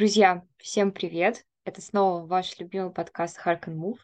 [0.00, 1.44] Друзья, всем привет!
[1.66, 3.98] Это снова ваш любимый подкаст Hark and Move,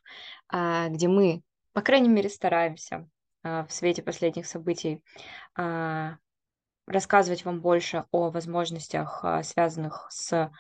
[0.46, 1.42] а, где мы,
[1.72, 3.08] по крайней мере, стараемся
[3.42, 5.02] а, в свете последних событий
[5.56, 6.18] а,
[6.86, 10.52] рассказывать вам больше о возможностях, связанных с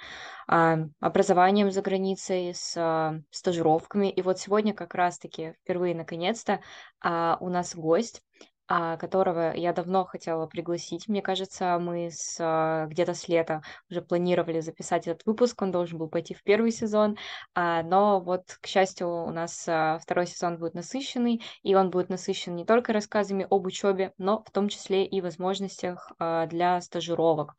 [0.46, 4.08] образованием за границей, с стажировками.
[4.08, 6.62] И вот сегодня как раз-таки впервые, наконец-то,
[7.04, 8.22] у нас гость,
[8.68, 11.06] а, которого я давно хотела пригласить.
[11.08, 15.98] Мне кажется, мы с а, где-то с лета уже планировали записать этот выпуск, он должен
[15.98, 17.16] был пойти в первый сезон,
[17.54, 19.60] а, но вот, к счастью, у нас
[20.02, 24.50] второй сезон будет насыщенный, и он будет насыщен не только рассказами об учебе, но в
[24.50, 27.54] том числе и возможностях для стажировок.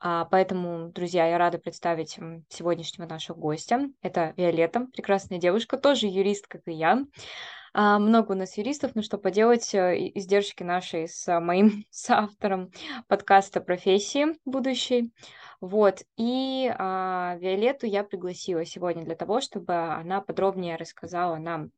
[0.00, 3.88] Поэтому, друзья, я рада представить сегодняшнего нашего гостя.
[4.02, 7.04] Это Виолетта, прекрасная девушка, тоже юрист, как и я.
[7.74, 12.70] А, много у нас юристов, но что поделать, э, издержки наши с а, моим соавтором
[13.08, 15.10] подкаста профессии будущей.
[15.60, 21.70] Вот, и а, Виолетту я пригласила сегодня для того, чтобы она подробнее рассказала нам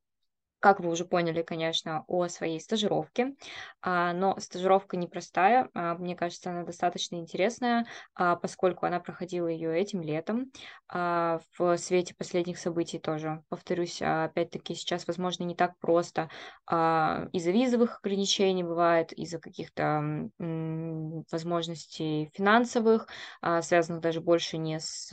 [0.65, 3.35] как вы уже поняли, конечно, о своей стажировке,
[3.83, 7.85] а, но стажировка непростая, а, мне кажется, она достаточно интересная,
[8.15, 10.51] а, поскольку она проходила ее этим летом
[10.89, 13.43] в свете последних событий тоже.
[13.51, 16.31] Повторюсь, опять-таки сейчас, возможно, не так просто
[16.71, 23.09] из-за визовых ограничений бывает, из-за каких-то возможностей финансовых,
[23.61, 25.11] связанных даже больше не с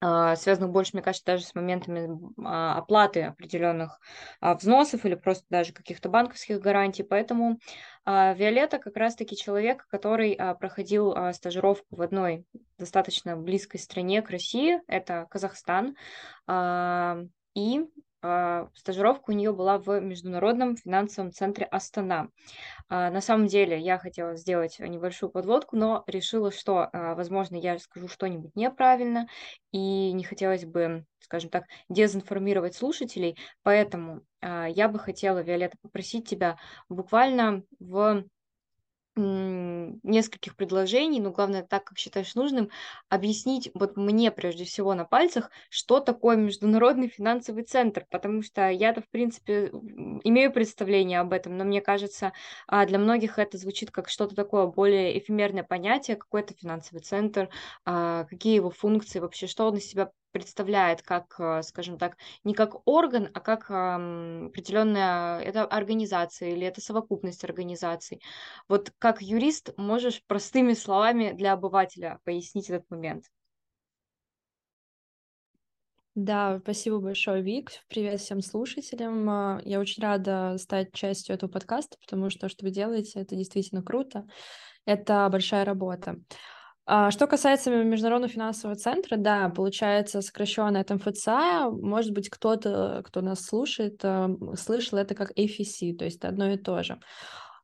[0.00, 3.98] связанных больше, мне кажется, даже с моментами а, оплаты определенных
[4.40, 7.02] а, взносов или просто даже каких-то банковских гарантий.
[7.02, 7.58] Поэтому
[8.04, 12.44] Виолетта как раз-таки человек, который проходил стажировку в одной
[12.78, 15.96] достаточно близкой стране к России, это Казахстан,
[16.46, 17.18] и а,
[18.74, 22.28] стажировка у нее была в Международном финансовом центре Астана.
[22.88, 27.78] А, на самом деле я хотела сделать небольшую подводку, но решила, что, а, возможно, я
[27.78, 29.28] скажу что-нибудь неправильно,
[29.72, 36.56] и не хотелось бы, скажем так, дезинформировать слушателей, поэтому я бы хотела, Виолетта, попросить тебя
[36.88, 38.24] буквально в
[39.16, 42.70] нескольких предложений, но главное, так как считаешь нужным,
[43.08, 49.00] объяснить вот мне прежде всего на пальцах, что такое Международный финансовый центр, потому что я-то,
[49.00, 49.70] в принципе,
[50.24, 52.32] имею представление об этом, но мне кажется,
[52.66, 57.48] а, для многих это звучит как что-то такое более эфемерное понятие, какой-то финансовый центр,
[57.84, 62.54] а, какие его функции вообще, что он из себя представляет как, э, скажем так, не
[62.54, 68.20] как орган, а как определенная это организация или это совокупность организаций.
[68.68, 73.24] Вот как юрист можешь простыми словами для обывателя пояснить этот момент?
[76.14, 77.72] Да, спасибо большое, Вик.
[77.88, 79.28] Привет всем слушателям.
[79.28, 83.36] А, я очень рада стать частью этого подкаста, потому что то, что вы делаете, это
[83.36, 84.26] действительно круто.
[84.86, 86.16] Это большая работа.
[86.86, 91.70] А, что касается Международного финансового центра, да, получается сокращенно от МФЦА.
[91.70, 96.56] Может быть, кто-то, кто нас слушает, а, слышал это как AFC, то есть одно и
[96.56, 97.00] то же.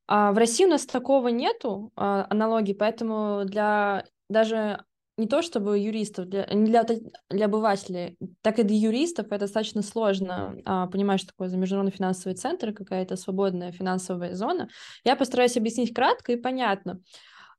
[0.08, 4.84] А в России у нас такого нету аналогии, поэтому для даже
[5.18, 6.84] не то чтобы юристов, для, для,
[7.30, 11.92] для обывателей, так и для юристов это достаточно сложно а, понимать, что такое за международный
[11.92, 14.68] финансовый центр, какая-то свободная финансовая зона.
[15.04, 17.00] Я постараюсь объяснить кратко и понятно.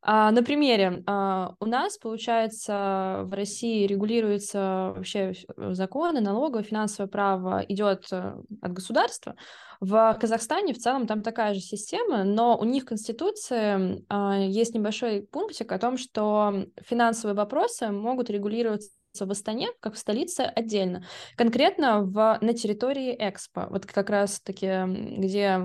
[0.05, 7.63] А, на примере, а, у нас, получается, в России регулируется вообще законы, налоговое, финансовое право
[7.69, 9.35] идет э, от государства.
[9.79, 14.75] В Казахстане в целом там такая же система, но у них в Конституции а, есть
[14.75, 21.05] небольшой пунктик о том, что финансовые вопросы могут регулироваться в Астане, как в столице, отдельно.
[21.37, 23.67] Конкретно в, на территории Экспо.
[23.69, 24.83] Вот как раз-таки,
[25.17, 25.61] где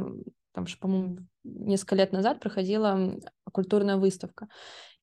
[0.52, 3.14] там же, по-моему, несколько лет назад проходила
[3.52, 4.48] культурная выставка.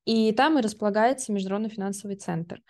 [0.06, 2.62] И там и располагается Международный финансовый центр.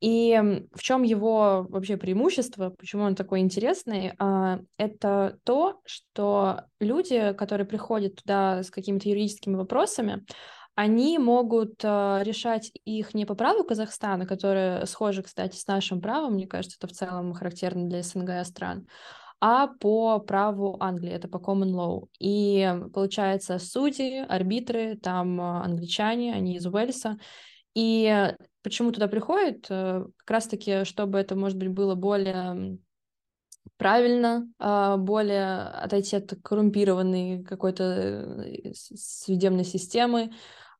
[0.00, 7.32] И в чем его вообще преимущество, почему он такой интересный, а, это то, что люди,
[7.34, 10.26] которые приходят туда с какими-то юридическими вопросами,
[10.74, 16.34] они могут а, решать их не по праву Казахстана, которое схоже, кстати, с нашим правом,
[16.34, 18.88] мне кажется, это в целом характерно для СНГ стран,
[19.44, 22.06] а по праву Англии, это по common law.
[22.20, 27.18] И получается, судьи, арбитры, там а, англичане, они из Уэльса.
[27.74, 29.66] И почему туда приходят?
[29.68, 32.78] Э, как раз-таки, чтобы это, может быть, было более
[33.78, 37.82] правильно, а, более отойти от коррумпированной какой-то
[38.46, 40.30] э, судебной системы,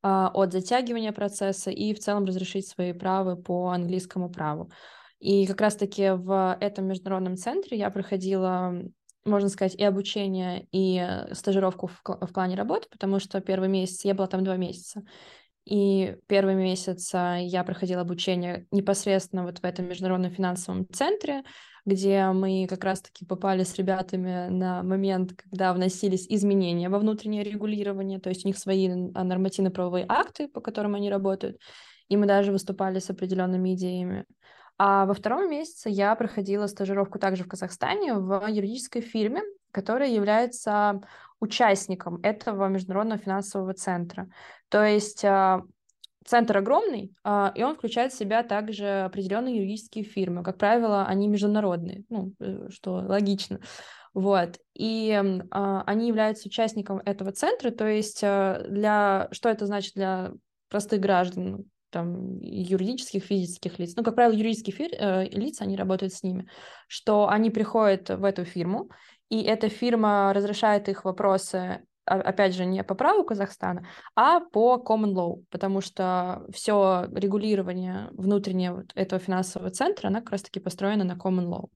[0.03, 4.71] а, от затягивания процесса и в целом разрешить свои права по английскому праву.
[5.23, 8.75] И как раз-таки в этом международном центре я проходила,
[9.25, 14.15] можно сказать, и обучение, и стажировку в, в плане работы, потому что первый месяц, я
[14.15, 15.05] была там два месяца,
[15.65, 21.45] И первый месяц а, я проходила обучение непосредственно вот в этом международном финансовом центре,
[21.87, 28.19] где мы как раз-таки попали с ребятами на момент, когда вносились изменения во внутреннее регулирование,
[28.19, 31.59] то есть у них свои а, нормативно-правовые акты, по которым они работают,
[32.09, 34.25] и мы даже выступали с определенными идеями.
[34.79, 41.01] А во втором месяце я проходила стажировку также в Казахстане в юридической фирме, которая является
[41.41, 44.29] участником этого международного финансового центра.
[44.69, 45.63] То есть а,
[46.25, 50.45] центр огромный, а, и он включает в себя также определенные юридические фирмы.
[50.45, 53.61] Как правило, они международные, ну, э, что логично.
[54.15, 54.59] Вот.
[54.75, 59.29] И э, они являются участником этого центра, то есть для...
[59.33, 60.33] Что это значит для
[60.69, 61.65] простых граждан?
[61.93, 66.49] Там, юридических, физических лиц, ну, как правило, юридические фир, э, лица, они работают с ними,
[66.89, 68.91] что они приходят в эту фирму,
[69.29, 73.87] и эта фирма разрешает их вопросы опять же, не по праву Казахстана,
[74.17, 80.31] а по common law, потому что все регулирование внутреннего вот этого финансового центра, она как
[80.31, 81.69] раз-таки построена на common law.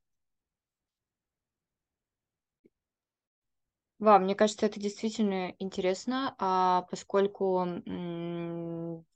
[3.99, 7.67] Вау, мне кажется, это действительно интересно, а поскольку,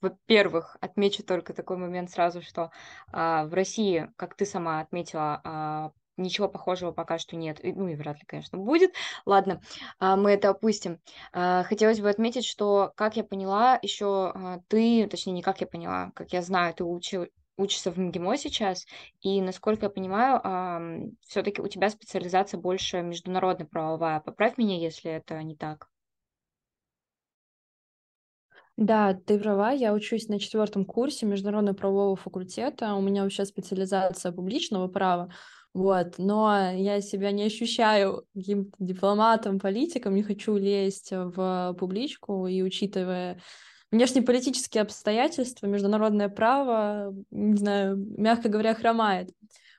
[0.01, 2.71] во-первых, отмечу только такой момент сразу, что
[3.11, 7.59] а, в России, как ты сама отметила, а, ничего похожего пока что нет.
[7.63, 8.93] Ну и вряд ли, конечно, будет.
[9.27, 9.61] Ладно,
[9.99, 10.99] а, мы это опустим.
[11.31, 15.67] А, хотелось бы отметить, что, как я поняла, еще а, ты, точнее, не как я
[15.67, 17.27] поняла, как я знаю, ты учил,
[17.61, 18.85] учишься в МГИМО сейчас,
[19.21, 24.19] и, насколько я понимаю, все-таки у тебя специализация больше международная правовая.
[24.19, 25.87] Поправь меня, если это не так.
[28.77, 32.95] Да, ты права, я учусь на четвертом курсе международного правового факультета.
[32.95, 35.29] У меня вообще специализация публичного права.
[35.73, 42.61] Вот, но я себя не ощущаю каким-то дипломатом, политиком, не хочу лезть в публичку, и
[42.61, 43.39] учитывая
[43.91, 49.29] внешнеполитические обстоятельства, международное право, не знаю, мягко говоря, хромает.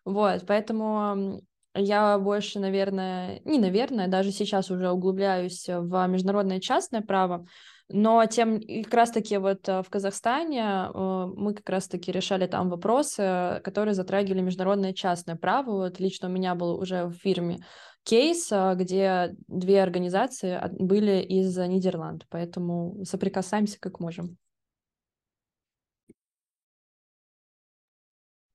[0.05, 1.43] Вот, поэтому
[1.75, 7.47] я больше, наверное, не наверное, даже сейчас уже углубляюсь в международное частное право,
[7.89, 13.61] но тем как раз-таки вот э, в Казахстане э, мы как раз-таки решали там вопросы,
[13.65, 15.73] которые затрагивали международное частное право.
[15.73, 17.59] Вот лично у меня был уже в фирме
[18.05, 24.39] кейс, э, где две организации были из Нидерланд, поэтому соприкасаемся как можем.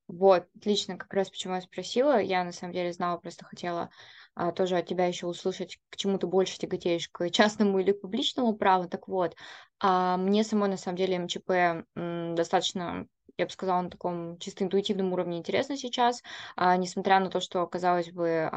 [0.08, 2.18] Вот, отлично, как раз почему я спросила.
[2.20, 3.90] Я на самом деле знала, просто хотела
[4.34, 8.00] а, тоже от тебя еще услышать, к чему ты больше тяготеешь, к частному или к
[8.00, 8.88] публичному праву.
[8.88, 9.36] Так вот,
[9.80, 13.06] а, мне самой на самом деле МЧП м, достаточно
[13.38, 16.22] я бы сказала, на таком чисто интуитивном уровне интересно сейчас,
[16.56, 18.48] а, несмотря на то, что, казалось бы,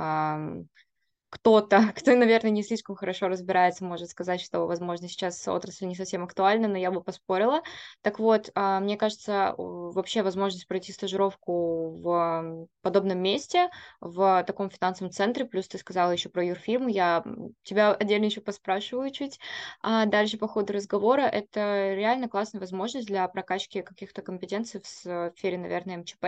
[1.31, 6.23] кто-то, кто, наверное, не слишком хорошо разбирается, может сказать, что, возможно, сейчас отрасль не совсем
[6.23, 7.61] актуальна, но я бы поспорила.
[8.01, 13.69] Так вот, а, мне кажется, вообще возможность пройти стажировку в подобном месте,
[14.01, 17.23] в таком финансовом центре, плюс ты сказала еще про юрфирму, я
[17.63, 19.39] тебя отдельно еще поспрашиваю чуть
[19.81, 21.21] а дальше по ходу разговора.
[21.21, 26.25] Это реально классная возможность для прокачки каких-то компетенций в сфере, наверное, МЧП,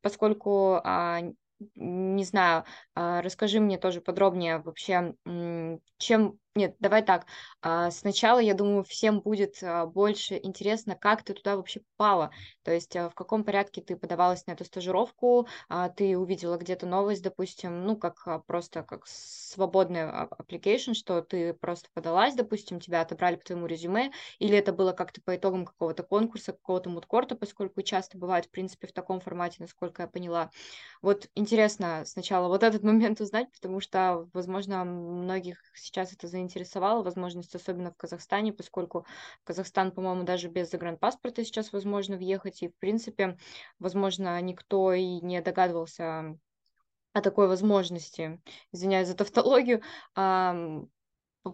[0.00, 1.20] поскольку а,
[1.76, 5.14] не знаю, а, расскажи мне тоже подробнее вообще,
[5.98, 7.26] чем нет, давай так.
[7.62, 12.32] А, сначала, я думаю, всем будет а, больше интересно, как ты туда вообще попала.
[12.64, 15.46] То есть а, в каком порядке ты подавалась на эту стажировку,
[15.96, 22.34] ты увидела где-то новость, допустим, ну, как просто как свободный application, что ты просто подалась,
[22.34, 24.10] допустим, тебя отобрали по твоему резюме,
[24.40, 28.88] или это было как-то по итогам какого-то конкурса, какого-то мудкорта, поскольку часто бывает, в принципе,
[28.88, 30.50] в таком формате, насколько я поняла.
[31.02, 37.02] Вот интересно сначала вот этот момент узнать, потому что, возможно, многих сейчас это заинтересует заинтересовала
[37.02, 39.06] возможность, особенно в Казахстане, поскольку
[39.42, 43.36] в Казахстан, по-моему, даже без загранпаспорта сейчас возможно въехать, и, в принципе,
[43.78, 46.38] возможно, никто и не догадывался
[47.12, 48.40] о такой возможности,
[48.72, 49.82] извиняюсь за тавтологию,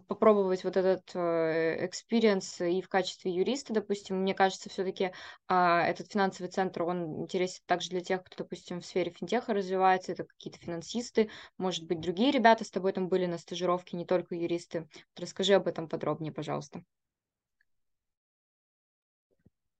[0.00, 5.12] попробовать вот этот experience и в качестве юриста, допустим, мне кажется, все-таки
[5.48, 10.12] а, этот финансовый центр, он интересен также для тех, кто, допустим, в сфере финтеха развивается,
[10.12, 14.34] это какие-то финансисты, может быть, другие ребята с тобой там были на стажировке, не только
[14.34, 14.88] юристы.
[15.16, 16.82] Расскажи об этом подробнее, пожалуйста.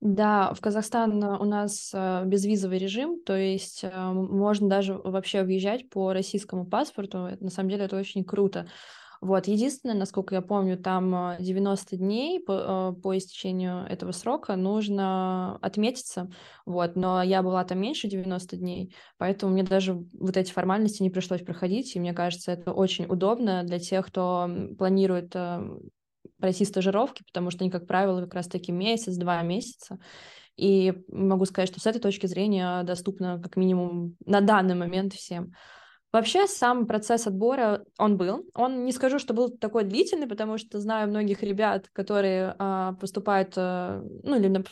[0.00, 1.94] Да, в Казахстан у нас
[2.26, 7.30] безвизовый режим, то есть можно даже вообще въезжать по российскому паспорту.
[7.40, 8.68] На самом деле это очень круто.
[9.21, 14.56] Вот, единственное, насколько я помню, там 90 э, дней по, э, по истечению этого срока
[14.56, 16.30] нужно отметиться,
[16.66, 21.11] вот, но я была там меньше 90 дней, поэтому мне даже вот эти формальности не
[21.11, 25.61] пришлось проходить, и мне кажется, это очень удобно для тех, кто планирует э,
[26.38, 29.99] пройти стажировки, потому что они, как правило, как раз-таки месяц-два месяца.
[30.56, 35.52] И могу сказать, что с этой точки зрения доступно как минимум на данный момент всем.
[36.14, 38.49] Вообще сам процесс отбора, он был.
[38.54, 43.54] Он не скажу, что был такой длительный, потому что знаю многих ребят, которые а, поступают,
[43.56, 44.62] а, ну, или на,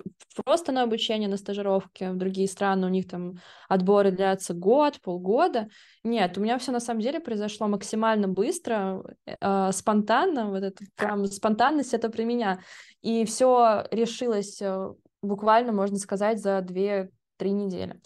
[0.44, 5.66] просто на обучение, на стажировки в другие страны, у них там отборы длятся год, полгода.
[6.04, 9.02] Нет, у меня все на самом деле произошло максимально быстро,
[9.40, 12.61] а, спонтанно, вот это прям спонтанность это при меня.
[13.00, 17.08] И все решилось э, буквально, можно сказать, за 2-3
[17.40, 18.00] недели.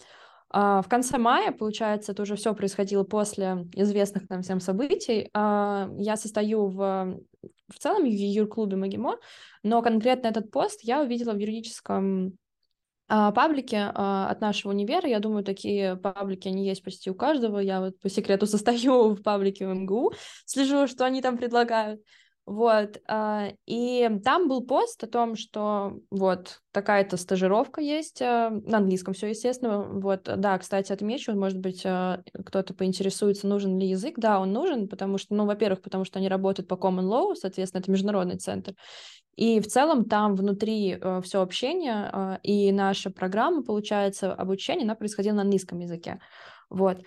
[0.49, 5.29] А, в конце мая, получается, это уже все происходило после известных нам всем событий.
[5.33, 7.19] А, я состою в,
[7.67, 9.17] в целом в юрклубе Магимо,
[9.63, 12.37] но конкретно этот пост я увидела в юридическом
[13.09, 15.07] а, паблике от нашего универа.
[15.07, 17.59] Я думаю, такие паблики, они есть почти у каждого.
[17.59, 20.13] Я вот по секрету состою в паблике МГУ,
[20.45, 22.01] слежу, что они там предлагают.
[22.47, 28.77] Вот, а, и там был пост о том, что вот такая-то стажировка есть, а, на
[28.77, 34.13] английском все, естественно, вот, да, кстати, отмечу, может быть, а, кто-то поинтересуется, нужен ли язык,
[34.15, 37.81] да, он нужен, потому что, ну, во-первых, потому что они работают по Common Law, соответственно,
[37.81, 38.75] это международный центр,
[39.35, 45.41] и в целом там внутри все общение и наша программа, получается, обучение, она происходила на
[45.41, 46.21] английском языке,
[46.69, 47.01] вот,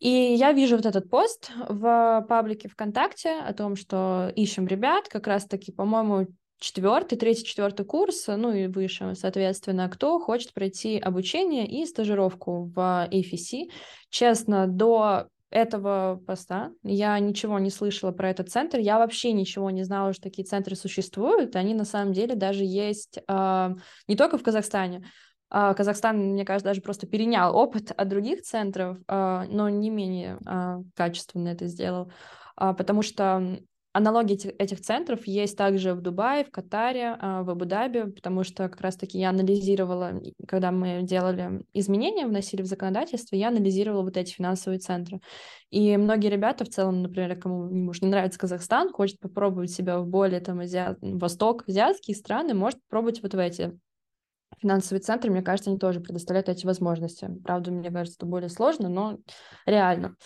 [0.00, 5.26] и я вижу вот этот пост в паблике ВКонтакте о том, что ищем ребят, как
[5.26, 6.26] раз-таки, по-моему,
[6.58, 13.08] четвертый, третий, четвертый курс, ну и выше, соответственно, кто хочет пройти обучение и стажировку в
[13.10, 13.70] AFC.
[14.10, 19.84] Честно, до этого поста я ничего не слышала про этот центр, я вообще ничего не
[19.84, 23.74] знала, что такие центры существуют, они на самом деле даже есть э,
[24.08, 25.04] не только в Казахстане,
[25.48, 30.80] Казахстан, мне кажется, даже просто перенял опыт от других центров, а, но не менее а,
[30.94, 32.10] качественно это сделал,
[32.56, 33.58] потому что
[33.92, 39.18] аналогии этих центров есть также в Дубае, в Катаре, в Абу-Даби, потому что как раз-таки
[39.18, 45.20] я анализировала, когда мы делали изменения, вносили в законодательство, я анализировала вот эти финансовые центры.
[45.70, 50.06] И многие ребята в целом, например, кому может не нравится Казахстан, хочет попробовать себя в
[50.06, 50.98] более там азиат...
[51.00, 53.78] восток, азиатские страны, может попробовать вот в эти
[54.60, 57.30] финансовые центры, мне кажется, они тоже предоставляют эти возможности.
[57.44, 59.18] Правда, мне кажется, это более сложно, но
[59.66, 60.16] реально.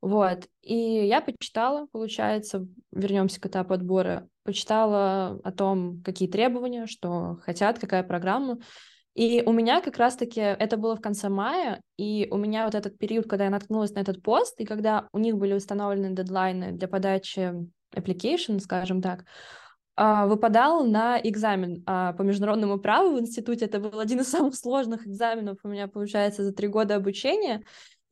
[0.00, 0.46] Вот.
[0.62, 7.78] И я почитала, получается, вернемся к этапу отбора, почитала о том, какие требования, что хотят,
[7.78, 8.58] какая программа.
[9.14, 12.96] И у меня как раз-таки это было в конце мая, и у меня вот этот
[12.98, 16.86] период, когда я наткнулась на этот пост, и когда у них были установлены дедлайны для
[16.86, 17.52] подачи
[17.92, 19.24] application, скажем так,
[20.26, 23.64] выпадал на экзамен а, по международному праву в институте.
[23.64, 27.64] Это был один из самых сложных экзаменов у меня, получается, за три года обучения.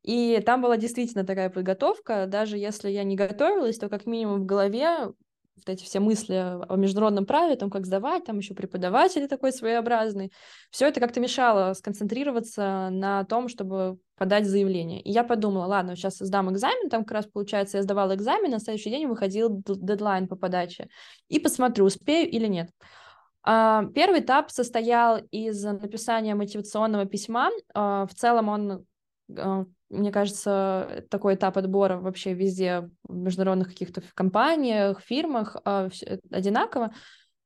[0.03, 2.27] И там была действительно такая подготовка.
[2.27, 5.13] Даже если я не готовилась, то как минимум в голове
[5.57, 10.33] вот эти все мысли о международном праве, там, как сдавать, там еще преподаватель такой своеобразный.
[10.71, 15.01] Все это как-то мешало сконцентрироваться на том, чтобы подать заявление.
[15.01, 18.61] И я подумала, ладно, сейчас сдам экзамен, там как раз, получается, я сдавала экзамен, на
[18.61, 20.89] следующий день выходил дедлайн по подаче,
[21.29, 22.71] и посмотрю, успею или нет.
[23.43, 27.51] А, первый этап состоял из написания мотивационного письма.
[27.75, 28.87] А, в целом он
[29.39, 35.89] а, мне кажется, такой этап отбора вообще везде, в международных каких-то компаниях, фирмах а,
[36.31, 36.93] одинаково.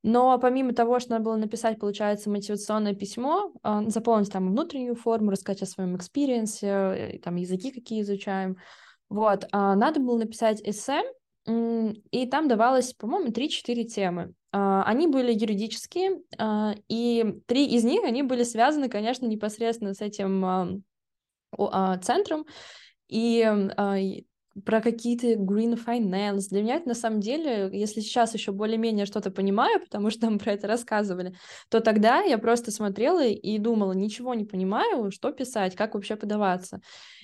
[0.03, 5.31] Но помимо того, что надо было написать, получается, мотивационное письмо, а, заполнить там внутреннюю форму,
[5.31, 8.57] рассказать о своем experience е, там языки какие изучаем,
[9.09, 11.03] вот, а, надо было написать эссе,
[11.47, 14.33] и там давалось, по-моему, 3-4 темы.
[14.51, 16.21] Они были юридические,
[16.87, 20.83] и три из них, они были связаны, конечно, непосредственно с этим
[22.01, 22.45] центром,
[23.07, 23.97] и а,
[24.65, 26.49] про какие-то green finance.
[26.49, 30.39] Для меня это на самом деле, если сейчас еще более-менее что-то понимаю, потому что мы
[30.39, 31.35] про это рассказывали,
[31.69, 36.81] то тогда я просто смотрела и думала, ничего не понимаю, что писать, как вообще подаваться.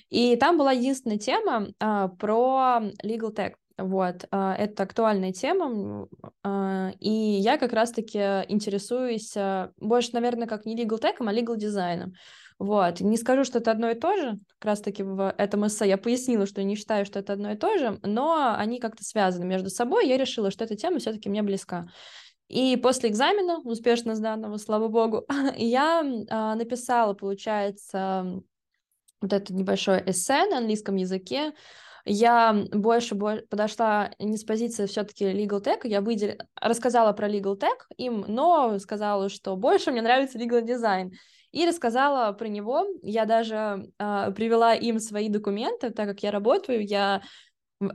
[0.08, 3.54] И там была единственная тема а, про legal tech.
[3.76, 6.08] Вот, а, это актуальная тема,
[6.42, 8.18] а, и я как раз-таки
[8.48, 9.34] интересуюсь
[9.76, 12.14] больше, наверное, как не legal tech, а legal дизайном.
[12.58, 13.00] Вот.
[13.00, 16.44] Не скажу, что это одно и то же, как раз-таки в этом эссе я пояснила,
[16.44, 20.08] что не считаю, что это одно и то же, но они как-то связаны между собой,
[20.08, 21.86] я решила, что эта тема все-таки мне близка.
[22.48, 25.24] И после экзамена, успешно сданного, слава богу,
[25.56, 28.42] я а, написала, получается,
[29.20, 31.52] вот это небольшое эссе на английском языке,
[32.04, 36.36] я больше подошла не с позиции все-таки legal tech, я выдел...
[36.60, 41.10] рассказала про legal tech им, но сказала, что больше мне нравится legal design
[41.58, 42.86] и рассказала про него.
[43.02, 47.22] Я даже э, привела им свои документы, так как я работаю, я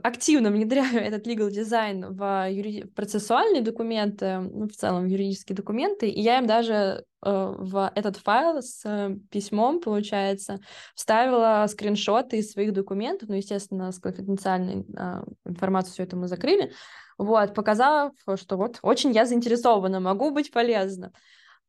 [0.02, 2.84] активно внедряю этот legal design в, юри...
[2.94, 8.18] процессуальные документы, ну, в целом в юридические документы, и я им даже э, в этот
[8.18, 10.60] файл с э, письмом, получается,
[10.94, 16.72] вставила скриншоты из своих документов, ну, естественно, с конфиденциальной э, информацией все это мы закрыли,
[17.16, 21.12] вот, показав, что вот очень я заинтересована, могу быть полезна.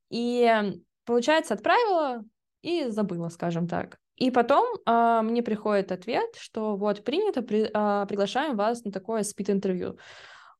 [0.09, 2.23] И, получается, отправила
[2.61, 3.97] и забыла, скажем так.
[4.15, 9.23] И потом а, мне приходит ответ, что вот принято, при, а, приглашаем вас на такое
[9.23, 9.97] спид-интервью.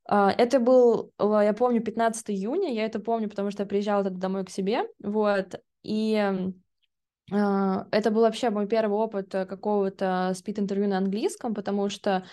[0.08, 4.20] А, это был, я помню, 15 июня, я это помню, потому что я приезжала тогда
[4.20, 6.52] домой к себе, вот, и
[7.32, 12.24] а, это был вообще мой первый опыт э, какого-то спид-интервью на английском, потому что,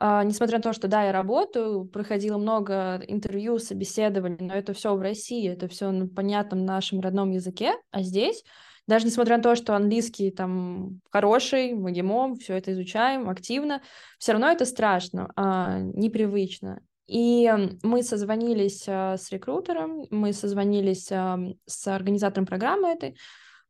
[0.00, 5.00] несмотря на то, что да, я работаю, проходила много интервью, собеседований, но это все в
[5.00, 8.42] России, это все на понятном нашем родном языке, а здесь
[8.88, 13.80] даже несмотря на то, что английский там хороший, мы ГИМО, все это изучаем активно,
[14.18, 16.80] все равно это страшно, а, непривычно.
[17.06, 17.50] И
[17.82, 23.16] мы созвонились а, с рекрутером, мы созвонились а, с организатором программы этой,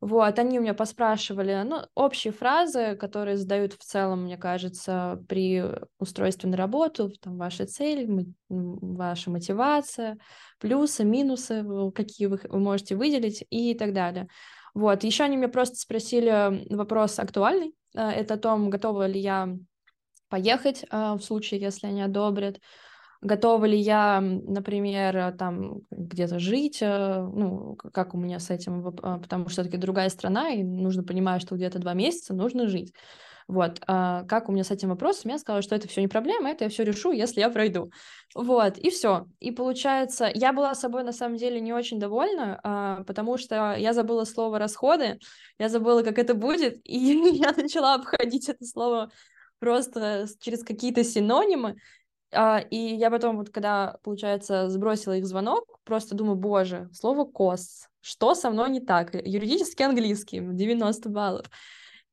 [0.05, 5.63] вот, они у меня поспрашивали, ну, общие фразы, которые задают в целом, мне кажется, при
[5.97, 10.17] устройстве на работу, там, ваша цель, ваша мотивация,
[10.59, 14.27] плюсы, минусы, какие вы, можете выделить и так далее.
[14.73, 19.55] Вот, еще они меня просто спросили вопрос актуальный, э, это о том, готова ли я
[20.27, 22.59] поехать э, в случае, если они одобрят,
[23.23, 29.45] готова ли я, например, там где-то жить, э, ну, как у меня с этим, потому
[29.45, 32.93] что все-таки другая страна, и нужно понимать, что где-то два месяца нужно жить.
[33.47, 36.49] Вот, а, как у меня с этим вопросом, я сказала, что это все не проблема,
[36.49, 37.91] это я все решу, если я пройду.
[38.35, 39.25] Вот, и все.
[39.39, 43.93] И получается, я была собой на самом деле не очень довольна, а, потому что я
[43.93, 45.19] забыла слово расходы,
[45.59, 46.97] я забыла, как это будет, и
[47.37, 49.11] я начала обходить это слово
[49.59, 51.75] просто через какие-то синонимы, а,
[52.69, 58.35] и я потом, вот когда, получается, сбросила их звонок, просто думаю, боже, слово «кос», что
[58.35, 59.13] со мной не так?
[59.13, 61.45] Юридический английский, 90 баллов.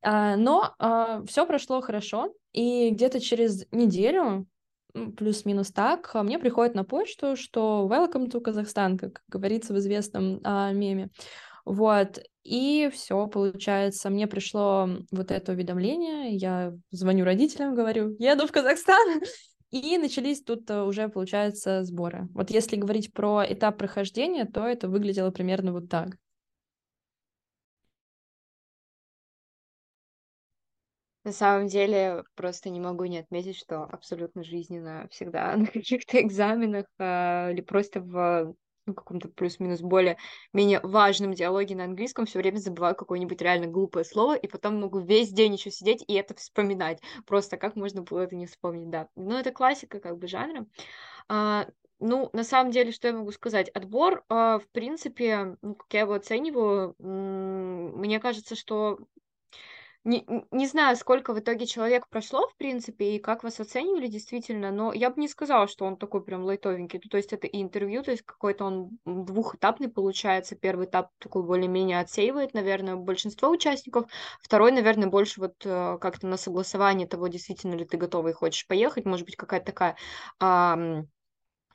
[0.02, 4.46] А, но а, все прошло хорошо, и где-то через неделю,
[5.16, 10.72] плюс-минус так, мне приходит на почту, что welcome to Казахстан, как говорится в известном а,
[10.72, 11.10] меме.
[11.64, 18.52] Вот, и все, получается, мне пришло вот это уведомление, я звоню родителям, говорю, еду в
[18.52, 19.20] Казахстан,
[19.70, 22.28] и начались тут э, уже, получается, сборы.
[22.34, 26.16] Вот если говорить про этап прохождения, то это выглядело примерно вот так.
[31.24, 36.86] На самом деле, просто не могу не отметить, что абсолютно жизненно всегда на каких-то экзаменах
[36.98, 38.54] а, или просто в
[38.86, 44.34] ну, каком-то плюс-минус более-менее важном диалоге на английском все время забываю какое-нибудь реально глупое слово,
[44.36, 47.00] и потом могу весь день еще сидеть и это вспоминать.
[47.26, 49.08] Просто как можно было это не вспомнить, да.
[49.16, 50.66] Но это классика как бы жанра.
[51.28, 51.66] А,
[52.00, 53.68] ну, на самом деле, что я могу сказать?
[53.70, 58.98] Отбор, а, в принципе, ну, как я его оцениваю, мне кажется, что
[60.04, 64.70] не, не знаю, сколько в итоге человек прошло, в принципе, и как вас оценивали действительно,
[64.70, 67.00] но я бы не сказала, что он такой прям лайтовенький.
[67.00, 70.56] То есть это и интервью, то есть какой-то он двухэтапный получается.
[70.56, 74.10] Первый этап такой более-менее отсеивает, наверное, большинство участников.
[74.40, 78.66] Второй, наверное, больше вот э, как-то на согласование того, действительно ли ты готова и хочешь
[78.66, 79.04] поехать.
[79.04, 79.96] Может быть, какая-то такая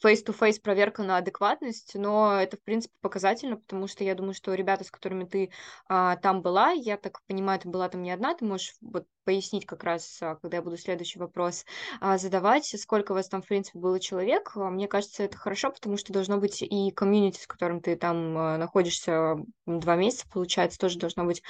[0.05, 4.83] face-to-face проверка на адекватность, но это, в принципе, показательно, потому что я думаю, что ребята,
[4.83, 5.49] с которыми ты
[5.87, 9.65] а, там была, я так понимаю, ты была там не одна, ты можешь вот пояснить
[9.65, 11.65] как раз, а, когда я буду следующий вопрос
[12.01, 14.51] а, задавать, сколько у вас там, в принципе, было человек.
[14.55, 18.37] А, мне кажется, это хорошо, потому что должно быть и комьюнити, с которым ты там
[18.37, 21.41] а, находишься два месяца, получается, тоже должно быть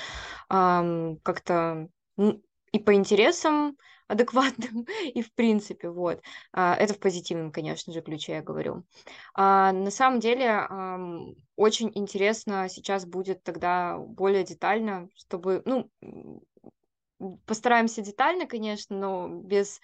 [0.48, 6.22] а, как-то и по интересам, адекватным и в принципе, вот.
[6.54, 8.84] А, это в позитивном, конечно же, ключе я говорю.
[9.34, 10.68] А, на самом деле,
[11.56, 15.90] очень интересно сейчас будет тогда более детально, чтобы, ну,
[17.46, 19.80] постараемся детально, конечно, но без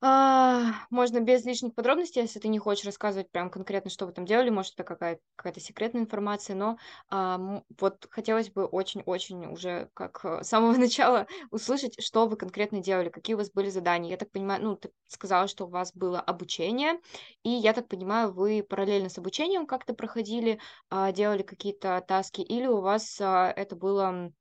[0.00, 4.50] можно без лишних подробностей, если ты не хочешь рассказывать прям конкретно, что вы там делали,
[4.50, 6.78] может, это какая-то какая секретная информация, но
[7.08, 12.80] а, вот хотелось бы очень-очень уже как э, с самого начала услышать, что вы конкретно
[12.82, 14.10] делали, какие у вас были задания.
[14.10, 17.00] Я так понимаю, ну, ты сказала, что у вас было обучение,
[17.42, 22.66] и я так понимаю, вы параллельно с обучением как-то проходили, а, делали какие-то таски, или
[22.66, 24.32] у вас а, это было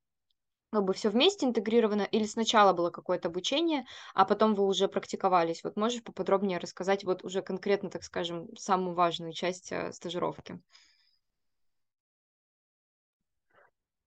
[0.71, 5.63] как бы все вместе интегрировано, или сначала было какое-то обучение, а потом вы уже практиковались?
[5.63, 10.59] Вот можешь поподробнее рассказать вот уже конкретно, так скажем, самую важную часть э, стажировки?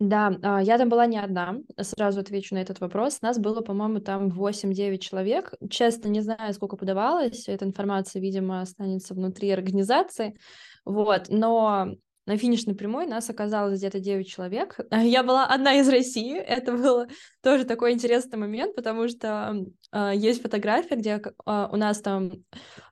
[0.00, 3.20] Да, а, я там была не одна, сразу отвечу на этот вопрос.
[3.20, 5.54] Нас было, по-моему, там 8-9 человек.
[5.70, 7.48] Честно, не знаю, сколько подавалось.
[7.48, 10.38] Эта информация, видимо, останется внутри организации.
[10.84, 11.88] Вот, но
[12.28, 14.78] на финишной прямой нас оказалось где-то 9 человек.
[14.92, 16.36] Я была одна из России.
[16.36, 17.06] Это был
[17.42, 22.32] тоже такой интересный момент, потому что э, есть фотография, где э, у нас там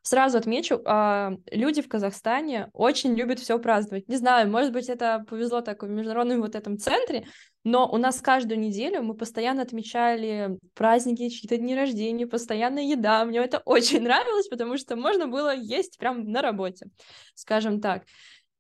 [0.01, 4.09] сразу отмечу, э, люди в Казахстане очень любят все праздновать.
[4.09, 7.27] Не знаю, может быть, это повезло так в международном вот этом центре,
[7.63, 13.23] но у нас каждую неделю мы постоянно отмечали праздники, чьи-то дни рождения, постоянная еда.
[13.27, 16.87] Мне это очень нравилось, потому что можно было есть прям на работе,
[17.35, 18.05] скажем так.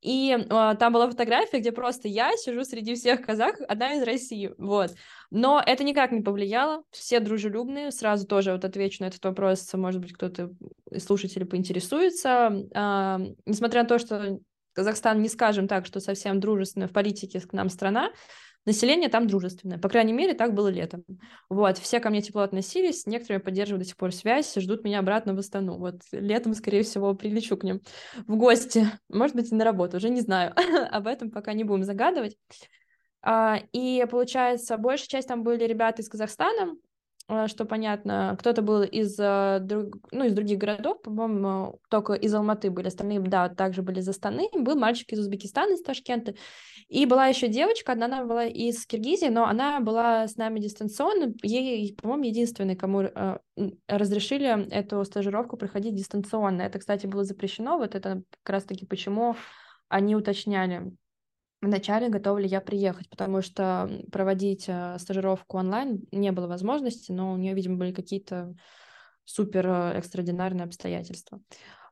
[0.06, 4.52] И э, там была фотография, где просто я сижу среди всех казахов, одна из России,
[4.56, 4.92] вот.
[5.32, 10.00] Но это никак не повлияло, все дружелюбные, сразу тоже вот отвечу на этот вопрос, может
[10.00, 10.52] быть, кто-то
[10.92, 12.52] из слушателей поинтересуется.
[12.72, 14.38] Э, несмотря на то, что
[14.74, 18.12] Казахстан, не скажем так, что совсем дружественная в политике к нам страна,
[18.66, 19.78] население там дружественное.
[19.78, 21.04] По крайней мере, так было летом.
[21.48, 24.98] Вот, все ко мне тепло относились, с некоторыми поддерживают до сих пор связь, ждут меня
[24.98, 25.78] обратно в Астану.
[25.78, 27.80] Вот, летом, скорее всего, прилечу к ним
[28.26, 30.52] в гости, может быть, и на работу, уже не знаю.
[30.90, 32.36] Об этом пока не будем загадывать.
[33.22, 36.76] А, и получается, большая часть там были ребята из Казахстана,
[37.46, 42.86] что понятно, кто-то был из, а, ну, из других городов, по-моему, только из Алматы были,
[42.86, 46.34] остальные, да, также были из Астаны, был мальчик из Узбекистана, из Ташкента,
[46.88, 51.34] и была еще девочка, одна она была из Киргизии, но она была с нами дистанционно,
[51.42, 53.38] ей, по-моему, единственной, кому э,
[53.88, 56.62] разрешили эту стажировку проходить дистанционно.
[56.62, 59.34] Это, кстати, было запрещено, вот это как раз-таки почему
[59.88, 60.92] они уточняли,
[61.62, 67.32] Вначале готова ли я приехать, потому что проводить э, стажировку онлайн не было возможности, но
[67.32, 68.54] у нее, видимо, были какие-то
[69.24, 71.40] супер э, экстраординарные обстоятельства.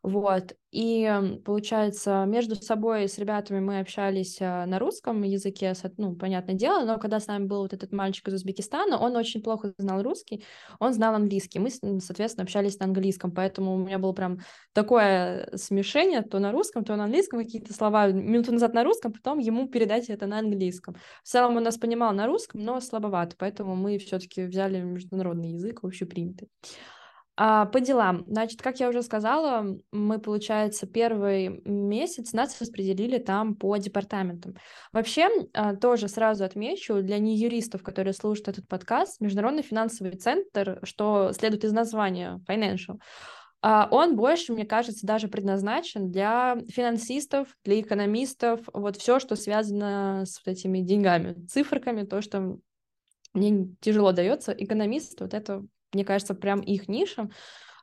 [0.05, 0.55] Вот.
[0.71, 1.11] И
[1.47, 6.99] получается, между собой с ребятами мы общались а, на русском языке, ну, понятное дело, но
[6.99, 10.45] когда с нами был вот этот мальчик из Узбекистана, он очень плохо знал русский,
[10.79, 11.59] он знал английский.
[11.59, 14.40] Мы, соответственно, общались на английском, поэтому у меня было прям
[14.75, 19.38] такое смешение, то на русском, то на английском, какие-то слова минуту назад на русском, потом
[19.38, 20.97] ему передать это на английском.
[21.23, 25.83] В целом он нас понимал на русском, но слабовато, поэтому мы все-таки взяли международный язык,
[25.83, 26.51] общепринятый.
[27.37, 28.25] А, по делам.
[28.29, 34.55] Значит, как я уже сказала, мы, получается, первый месяц нас распределили там по департаментам.
[34.92, 41.33] Вообще, а, тоже сразу отмечу, для неюристов, которые слушают этот подкаст, Международный финансовый центр, что
[41.33, 43.01] следует из названия Financial,
[43.62, 50.25] а, он больше, мне кажется, даже предназначен для финансистов, для экономистов, вот все, что связано
[50.27, 52.59] с вот этими деньгами, циферками, то, что
[53.33, 54.53] мне тяжело дается.
[54.53, 57.28] Экономист, вот это мне кажется, прям их ниша.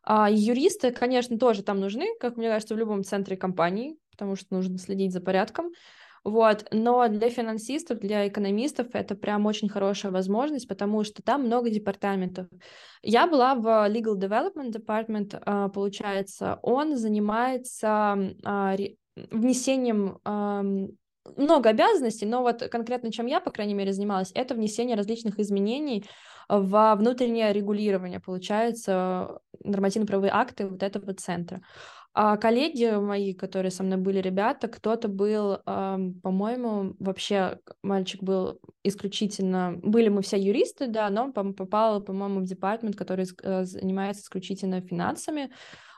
[0.04, 4.48] А юристы, конечно, тоже там нужны, как мне кажется, в любом центре компании, потому что
[4.56, 5.72] нужно следить за порядком.
[6.24, 11.72] Вот, но для финансистов, для экономистов это прям очень хорошая возможность, потому что там много
[11.72, 12.48] департаментов.
[13.02, 18.76] Я была в Legal Development Department, а, получается, он занимается а,
[19.16, 20.20] внесением
[21.38, 26.06] много обязанностей, но вот конкретно чем я, по крайней мере, занималась, это внесение различных изменений
[26.60, 31.62] во внутреннее регулирование, получается, нормативно-правовые акты вот этого центра.
[32.14, 39.80] А коллеги мои, которые со мной были ребята, кто-то был, по-моему, вообще мальчик был исключительно...
[39.82, 44.82] Были мы все юристы, да, но он попал, по-моему, в департмент, который э, занимается исключительно
[44.82, 45.52] финансами.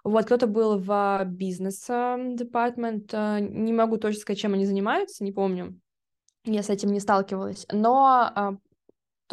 [0.04, 3.12] Вот, кто-то был в бизнес-департмент.
[3.12, 5.80] Э, не могу точно сказать, чем они занимаются, не помню.
[6.46, 7.66] Я с этим не сталкивалась.
[7.72, 8.58] Но а,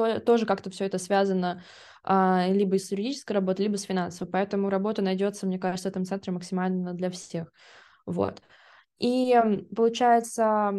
[0.00, 1.62] то, тоже как-то все это связано
[2.02, 4.30] а, либо с юридической работой, либо с финансовой.
[4.30, 7.52] Поэтому работа найдется, мне кажется, в этом центре максимально для всех.
[8.06, 8.42] Вот.
[8.98, 9.34] И
[9.74, 10.72] получается,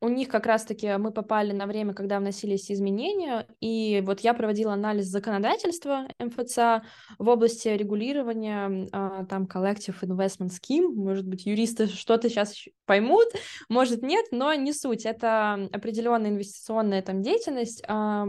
[0.00, 4.74] у них как раз-таки мы попали на время, когда вносились изменения, и вот я проводила
[4.74, 6.84] анализ законодательства МФЦ
[7.18, 12.54] в области регулирования, а, там, Collective Investment Scheme, может быть, юристы что-то сейчас
[12.84, 13.28] поймут,
[13.68, 18.26] может, нет, но не суть, это определенная инвестиционная там деятельность, а,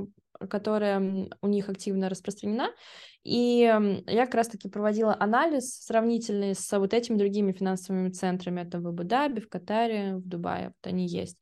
[0.50, 2.72] которая у них активно распространена,
[3.28, 3.60] и
[4.08, 8.62] я как раз-таки проводила анализ сравнительный с вот этими другими финансовыми центрами.
[8.62, 10.68] Это в Абу-Даби, в Катаре, в Дубае.
[10.68, 11.38] Вот они есть.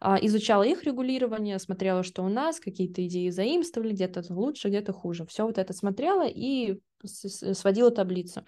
[0.00, 5.26] А, изучала их регулирование, смотрела, что у нас, какие-то идеи заимствовали, где-то лучше, где-то хуже.
[5.26, 8.44] Все вот это смотрела и сводила таблицу.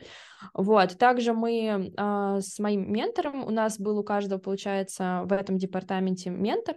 [0.55, 0.97] Вот.
[0.97, 6.31] Также мы э, с моим ментором, у нас был у каждого, получается, в этом департаменте
[6.31, 6.77] ментор,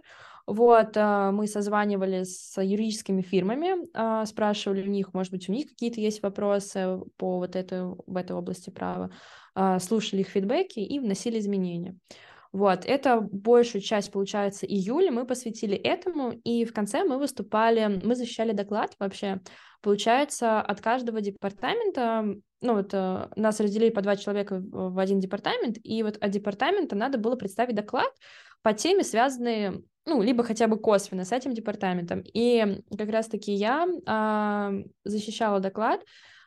[0.50, 5.68] вот, а, мы созванивали с юридическими фирмами, а, спрашивали у них, может быть, у них
[5.68, 9.12] какие-то есть вопросы по вот этой, в этой области права,
[9.54, 11.96] а, слушали их фидбэки и вносили изменения.
[12.52, 18.16] Вот, это большую часть, получается, июля мы посвятили этому, и в конце мы выступали, мы
[18.16, 19.40] защищали доклад вообще,
[19.82, 22.24] получается, от каждого департамента,
[22.60, 26.96] ну вот э, нас разделили по два человека в один департамент, и вот от департамента
[26.96, 28.12] надо было представить доклад
[28.62, 32.24] по теме, связанной ну, либо хотя бы косвенно с этим департаментом.
[32.34, 34.72] И как раз-таки я а,
[35.04, 36.04] защищала доклад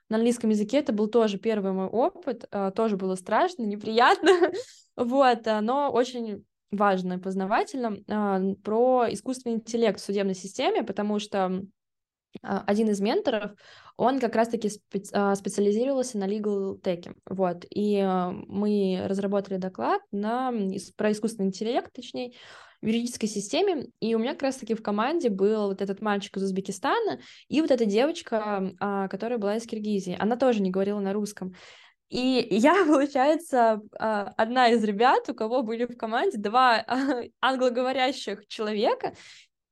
[0.10, 0.80] на английском языке.
[0.80, 4.52] Это был тоже первый мой опыт, а, тоже было страшно, неприятно,
[4.98, 11.20] вот, а, но очень важно и познавательно а, про искусственный интеллект в судебной системе, потому
[11.20, 11.64] что
[12.42, 13.52] а, один из менторов,
[13.96, 18.04] он как раз-таки специ а, специализировался на legal tech, вот, и
[18.48, 20.52] мы разработали доклад на,
[20.98, 22.34] про искусственный интеллект, точнее,
[22.84, 26.44] в юридической системе, и у меня как раз-таки в команде был вот этот мальчик из
[26.44, 30.18] Узбекистана и вот эта девочка, а, которая была из Киргизии.
[30.20, 31.56] Она тоже не говорила на русском.
[32.10, 36.86] И я, получается, а, одна из ребят, у кого были в команде два
[37.42, 39.14] англоговорящих человека,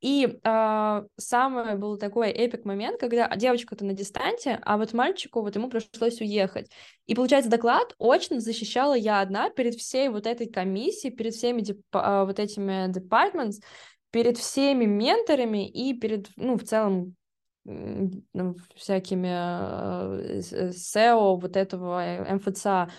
[0.02, 5.56] и э, самый был такой эпик момент, когда девочка-то на дистанте, а вот мальчику вот
[5.56, 6.72] ему пришлось уехать.
[7.06, 11.84] И получается, доклад очно защищала я одна перед всей вот этой комиссией, перед всеми деп-
[11.94, 13.62] э, вот этими departments,
[14.10, 17.16] перед всеми менторами и перед, ну, в целом
[17.64, 20.40] ну, всякими э,
[20.72, 22.90] SEO вот этого МФЦА.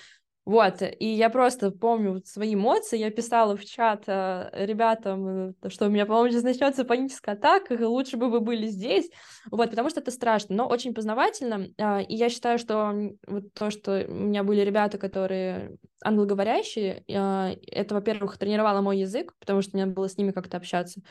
[0.44, 5.86] Вот, и я просто помню свои эмоции, я писала в чат э, ребятам, э, что
[5.86, 9.08] у меня, по-моему, сейчас начнется паническая атака, лучше бы вы были здесь,
[9.52, 12.92] вот, потому что это страшно, но очень познавательно, э, и я считаю, что
[13.28, 19.34] вот то, что у меня были ребята, которые англоговорящие, э, это, во-первых, тренировало мой язык,
[19.38, 21.02] потому что мне надо было с ними как-то общаться,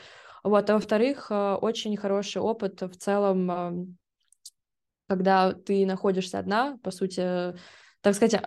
[0.44, 3.96] вот, а во-вторых, э, очень хороший опыт в целом,
[5.08, 7.54] когда ты находишься одна, по сути,
[8.02, 8.42] так сказать,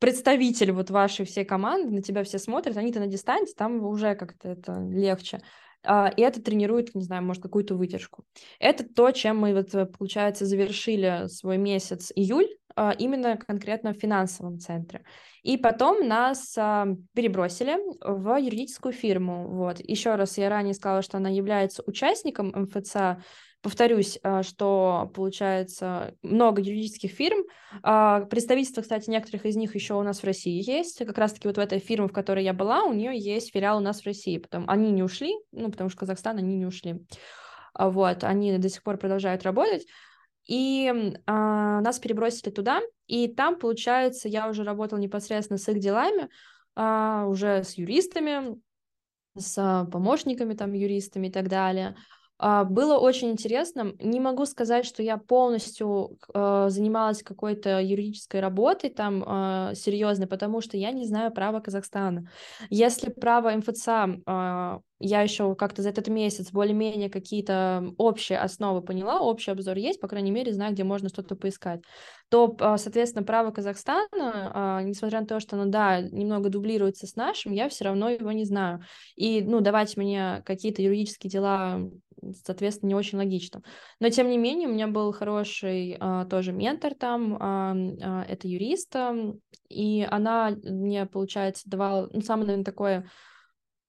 [0.00, 4.48] представитель вот вашей всей команды, на тебя все смотрят, они-то на дистанции, там уже как-то
[4.48, 5.40] это легче.
[5.82, 8.24] А, и это тренирует, не знаю, может, какую-то выдержку.
[8.58, 14.58] Это то, чем мы, вот, получается, завершили свой месяц июль, а, именно конкретно в финансовом
[14.58, 15.04] центре.
[15.42, 19.48] И потом нас а, перебросили в юридическую фирму.
[19.48, 19.80] Вот.
[19.80, 23.22] Еще раз, я ранее сказала, что она является участником МФЦ,
[23.62, 27.44] Повторюсь, а, что получается много юридических фирм.
[27.82, 31.04] А, представительство, кстати, некоторых из них еще у нас в России есть.
[31.04, 33.80] Как раз-таки вот в этой фирме, в которой я была, у нее есть филиал у
[33.80, 34.38] нас в России.
[34.38, 37.04] Потом они не ушли, ну, потому что Казахстан они не ушли.
[37.74, 39.86] А, вот, они до сих пор продолжают работать.
[40.46, 40.90] И
[41.26, 46.30] а, нас перебросили туда, и там, получается, я уже работала непосредственно с их делами,
[46.74, 48.58] а, уже с юристами,
[49.36, 51.94] с помощниками там юристами и так далее.
[52.42, 53.92] А, было очень интересно.
[53.98, 60.62] Не могу сказать, что я полностью э, занималась какой-то юридической работой там э, серьезной, потому
[60.62, 62.30] что я не знаю права Казахстана.
[62.70, 63.88] Если право МФЦ
[65.02, 70.08] я еще как-то за этот месяц более-менее какие-то общие основы поняла, общий обзор есть, по
[70.08, 71.80] крайней мере, знаю, где можно что-то поискать,
[72.28, 77.70] то, соответственно, право Казахстана, несмотря на то, что оно, да, немного дублируется с нашим, я
[77.70, 78.84] все равно его не знаю.
[79.16, 81.80] И, ну, давать мне какие-то юридические дела
[82.44, 83.62] соответственно, не очень логично.
[84.00, 88.48] Но, тем не менее, у меня был хороший а, тоже ментор там, а, а, это
[88.48, 88.94] юрист,
[89.68, 93.10] и она мне, получается, давала, ну, самое, наверное, такое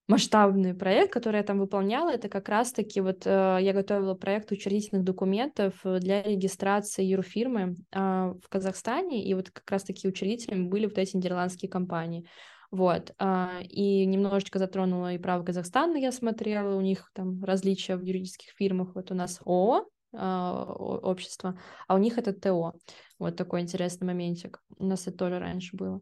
[0.07, 5.05] масштабный проект, который я там выполняла, это как раз-таки вот э, я готовила проект учредительных
[5.05, 11.15] документов для регистрации юрфирмы э, в Казахстане, и вот как раз-таки учредителями были вот эти
[11.15, 12.27] нидерландские компании.
[12.71, 13.13] Вот.
[13.19, 18.51] А, и немножечко затронула и право Казахстана, я смотрела, у них там различия в юридических
[18.55, 18.95] фирмах.
[18.95, 22.73] Вот у нас ООО, а, общество, а у них это ТО.
[23.19, 24.61] Вот такой интересный моментик.
[24.77, 25.99] У нас это тоже раньше было.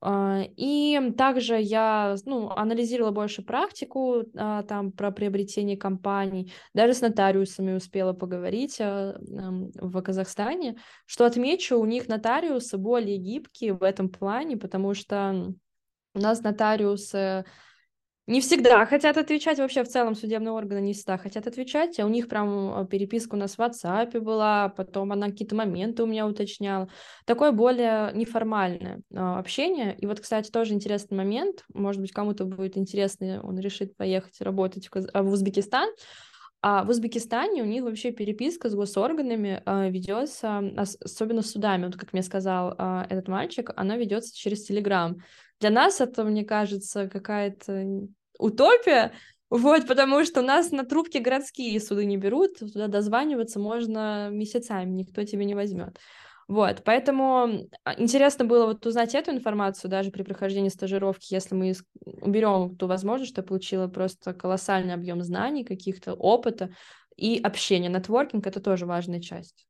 [0.00, 7.74] А, и также я ну, анализировала больше практику там про приобретение компаний, даже с нотариусами
[7.74, 14.94] успела поговорить в Казахстане, что отмечу, у них нотариусы более гибкие в этом плане, потому
[14.94, 15.52] что
[16.14, 17.44] у нас нотариусы
[18.30, 22.08] не всегда хотят отвечать, вообще в целом судебные органы не всегда хотят отвечать, а у
[22.08, 26.28] них прям э, переписка у нас в WhatsApp была, потом она какие-то моменты у меня
[26.28, 26.88] уточняла.
[27.26, 29.96] Такое более неформальное а, общение.
[29.98, 34.88] И вот, кстати, тоже интересный момент, может быть, кому-то будет интересно, он решит поехать работать
[34.88, 35.08] Каз...
[35.12, 35.90] в Узбекистан,
[36.62, 41.96] а в Узбекистане у них вообще переписка с госорганами э, ведется, особенно с судами, вот
[41.96, 45.16] как мне сказал э, этот мальчик, она ведется через Телеграм.
[45.60, 47.86] Для нас это, мне кажется, какая-то
[48.38, 49.12] утопия,
[49.50, 54.90] вот, потому что у нас на трубке городские суды не берут, туда дозваниваться можно месяцами,
[54.90, 55.98] никто тебе не возьмет.
[56.46, 61.74] Вот, поэтому а, интересно было вот узнать эту информацию даже при прохождении стажировки, если мы
[62.04, 66.70] уберем ту возможность, что я получила просто колоссальный объем знаний, каких-то опыта
[67.16, 67.88] и общения.
[67.88, 69.66] Нетворкинг— это тоже важная часть.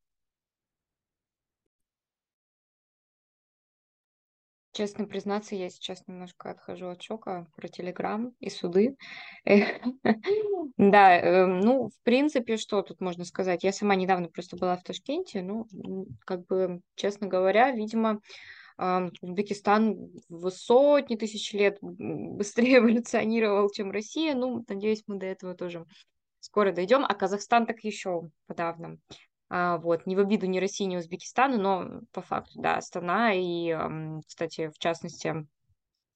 [4.73, 8.95] Честно признаться, я сейчас немножко отхожу от шока про Телеграм и суды.
[10.77, 13.63] Да, эм, ну, в принципе, что тут можно сказать?
[13.63, 15.67] Я сама недавно просто была в Ташкенте, ну,
[16.25, 18.21] как бы, честно говоря, видимо,
[19.21, 24.33] Узбекистан в сотни тысяч лет быстрее эволюционировал, чем Россия.
[24.33, 25.85] Ну, надеюсь, мы до этого тоже
[26.39, 27.05] скоро дойдем.
[27.07, 28.97] А Казахстан так еще подавно.
[29.53, 33.75] А, вот, не в обиду ни России, ни Узбекистану, но по факту, да, Астана и,
[34.25, 35.45] кстати, в частности,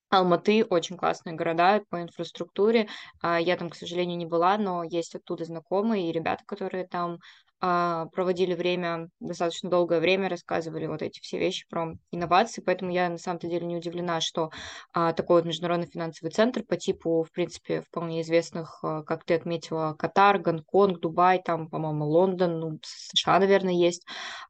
[0.10, 2.88] Алматы очень классные города по инфраструктуре.
[3.22, 7.20] А, я там, к сожалению, не была, но есть оттуда знакомые и ребята, которые там
[7.60, 13.18] проводили время, достаточно долгое время, рассказывали вот эти все вещи про инновации, поэтому я на
[13.18, 14.52] самом-то деле не удивлена, что
[14.94, 19.36] а, такой вот международный финансовый центр по типу, в принципе, вполне известных, а, как ты
[19.36, 24.06] отметила, Катар, Гонконг, Дубай, там, по-моему, Лондон, ну, США, наверное, есть,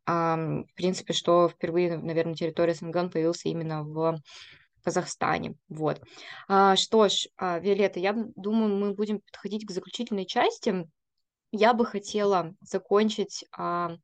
[0.06, 4.20] а, в принципе, что впервые, наверное, территория СНГ появился именно в
[4.86, 5.56] Казахстане.
[5.68, 6.00] Вот.
[6.48, 10.88] А, что ж, а, Виолетта, я думаю, мы будем подходить к заключительной части
[11.56, 13.98] я бы хотела закончить, а,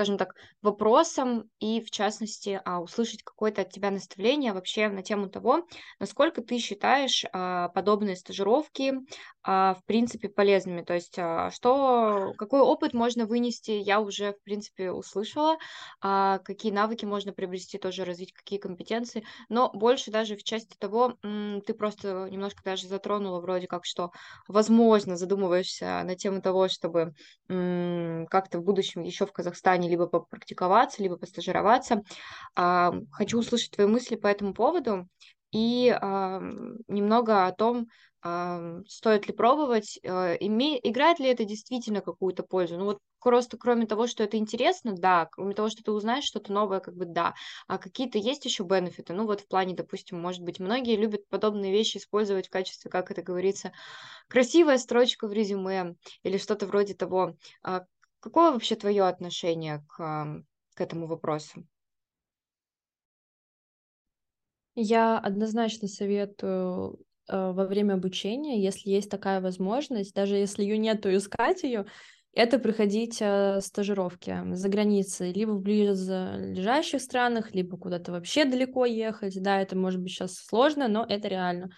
[0.00, 5.28] скажем так, вопросом и, в частности, а, услышать какое-то от тебя наставление вообще на тему
[5.28, 5.66] того,
[5.98, 8.94] насколько ты считаешь а, подобные стажировки,
[9.42, 10.82] в принципе, полезными.
[10.82, 15.56] То есть, что, какой опыт можно вынести, я уже, в принципе, услышала,
[16.02, 21.72] какие навыки можно приобрести, тоже развить, какие компетенции, но больше даже в части того, ты
[21.72, 24.10] просто немножко даже затронула вроде как, что,
[24.46, 27.14] возможно, задумываешься на тему того, чтобы
[27.48, 32.02] как-то в будущем еще в Казахстане либо попрактиковаться, либо постажироваться.
[32.54, 35.06] Хочу услышать твои мысли по этому поводу
[35.52, 35.88] и
[36.88, 37.86] немного о том,
[38.86, 40.78] стоит ли пробовать, име...
[40.82, 42.76] играет ли это действительно какую-то пользу.
[42.76, 46.52] Ну вот просто кроме того, что это интересно, да, кроме того, что ты узнаешь что-то
[46.52, 47.34] новое, как бы да,
[47.66, 51.72] а какие-то есть еще бенефиты, ну вот в плане, допустим, может быть, многие любят подобные
[51.72, 53.72] вещи использовать в качестве, как это говорится,
[54.28, 57.36] красивая строчка в резюме или что-то вроде того.
[58.20, 61.66] Какое вообще твое отношение к, к этому вопросу?
[64.74, 71.02] Я однозначно советую э, во время обучения, если есть такая возможность, даже если ее нет,
[71.02, 71.86] то искать ее,
[72.32, 79.42] это проходить э, стажировки за границей, либо в близлежащих странах, либо куда-то вообще далеко ехать.
[79.42, 81.70] Да, это может быть сейчас сложно, но это реально.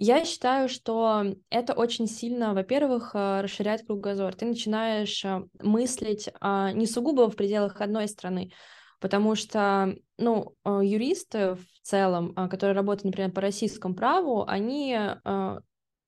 [0.00, 4.32] Я считаю, что это очень сильно, во-первых, э, расширяет кругозор.
[4.32, 8.52] Ты начинаешь э, мыслить э, не сугубо в пределах одной страны,
[9.00, 14.96] потому что, ну, юристы в целом, которые работают, например, по российскому праву, они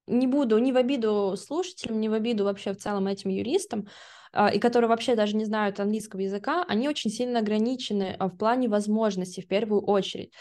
[0.06, 3.86] не буду ни в обиду слушателям, ни в обиду вообще в целом этим юристам,
[4.52, 9.42] и которые вообще даже не знают английского языка, они очень сильно ограничены в плане возможностей
[9.42, 10.32] в первую очередь.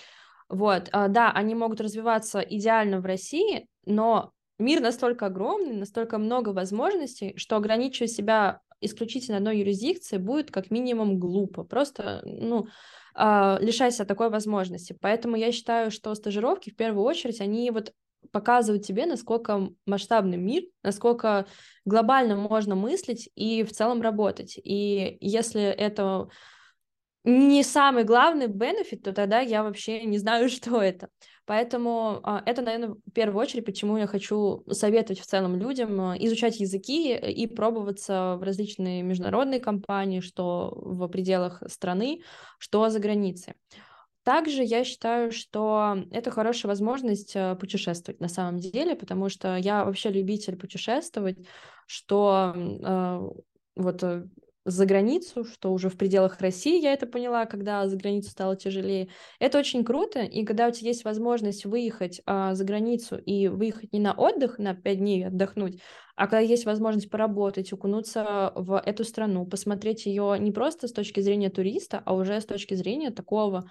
[0.50, 7.34] Вот, да, они могут развиваться идеально в России, но мир настолько огромный, настолько много возможностей,
[7.38, 11.64] что ограничивать себя исключительно одной юрисдикции будет как минимум глупо.
[11.64, 12.68] Просто, ну,
[13.16, 14.98] лишайся такой возможности.
[15.00, 17.94] Поэтому я считаю, что стажировки в первую очередь, они вот
[18.32, 21.46] показывают тебе, насколько масштабный мир, насколько
[21.86, 24.58] глобально можно мыслить и в целом работать.
[24.58, 26.30] И если это
[27.30, 31.10] не самый главный бенефит, то тогда я вообще не знаю, что это.
[31.46, 36.16] Поэтому а, это, наверное, в первую очередь, почему я хочу советовать в целом людям а,
[36.20, 42.22] изучать языки и пробоваться в различные международные компании, что в пределах страны,
[42.60, 43.56] что за границей.
[44.22, 49.86] Также я считаю, что это хорошая возможность а, путешествовать на самом деле, потому что я
[49.86, 51.38] вообще любитель путешествовать,
[51.88, 52.54] что
[53.76, 54.26] вот э,
[54.66, 59.10] за границу, что уже в пределах России я это поняла, когда за границу стало тяжелее.
[59.40, 63.94] Это очень круто, и когда у тебя есть возможность выехать а, за границу и выехать
[63.94, 65.82] не на отдых, на 5 дней отдохнуть,
[66.16, 71.22] а когда есть возможность поработать, окунуться в эту страну, посмотреть ее не просто с точки
[71.22, 73.70] зрения туриста, а уже с точки зрения такого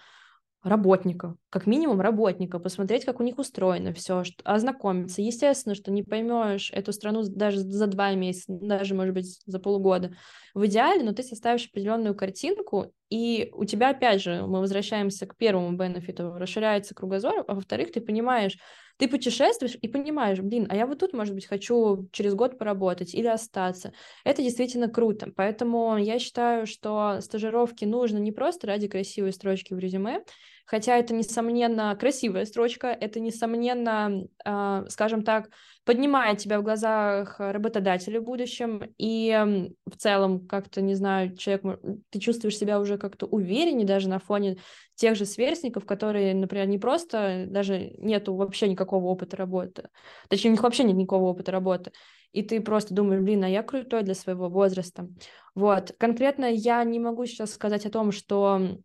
[0.63, 5.23] работника, как минимум работника, посмотреть, как у них устроено все, ознакомиться.
[5.23, 10.13] Естественно, что не поймешь эту страну даже за два месяца, даже, может быть, за полгода
[10.55, 15.37] в идеале, но ты составишь определенную картинку И у тебя, опять же, мы возвращаемся к
[15.37, 18.59] первому бенефиту, расширяется кругозор, а во-вторых, ты понимаешь,
[18.99, 23.15] ты путешествуешь и понимаешь, блин, а я вот тут, может быть, хочу через год поработать
[23.15, 23.93] или остаться.
[24.25, 25.33] Это действительно круто.
[25.37, 30.25] Поэтому я считаю, что стажировки нужно не просто ради красивой строчки в резюме,
[30.69, 35.49] хотя это, несомненно, красивая строчка, это, несомненно, э, скажем так,
[35.85, 42.21] поднимает тебя в глазах работодателя в будущем, и в целом, как-то, не знаю, человек, ты
[42.21, 44.59] чувствуешь себя уже как-то увереннее даже на фоне
[44.95, 49.89] тех же сверстников, которые, например, не просто, даже нету вообще никакого опыта работы,
[50.29, 51.93] точнее, у них вообще нет никакого опыта работы,
[52.33, 55.09] и ты просто думаешь, блин, а я крутой для своего возраста.
[55.55, 55.95] Вот.
[55.99, 58.77] Конкретно я не могу сейчас сказать о том, что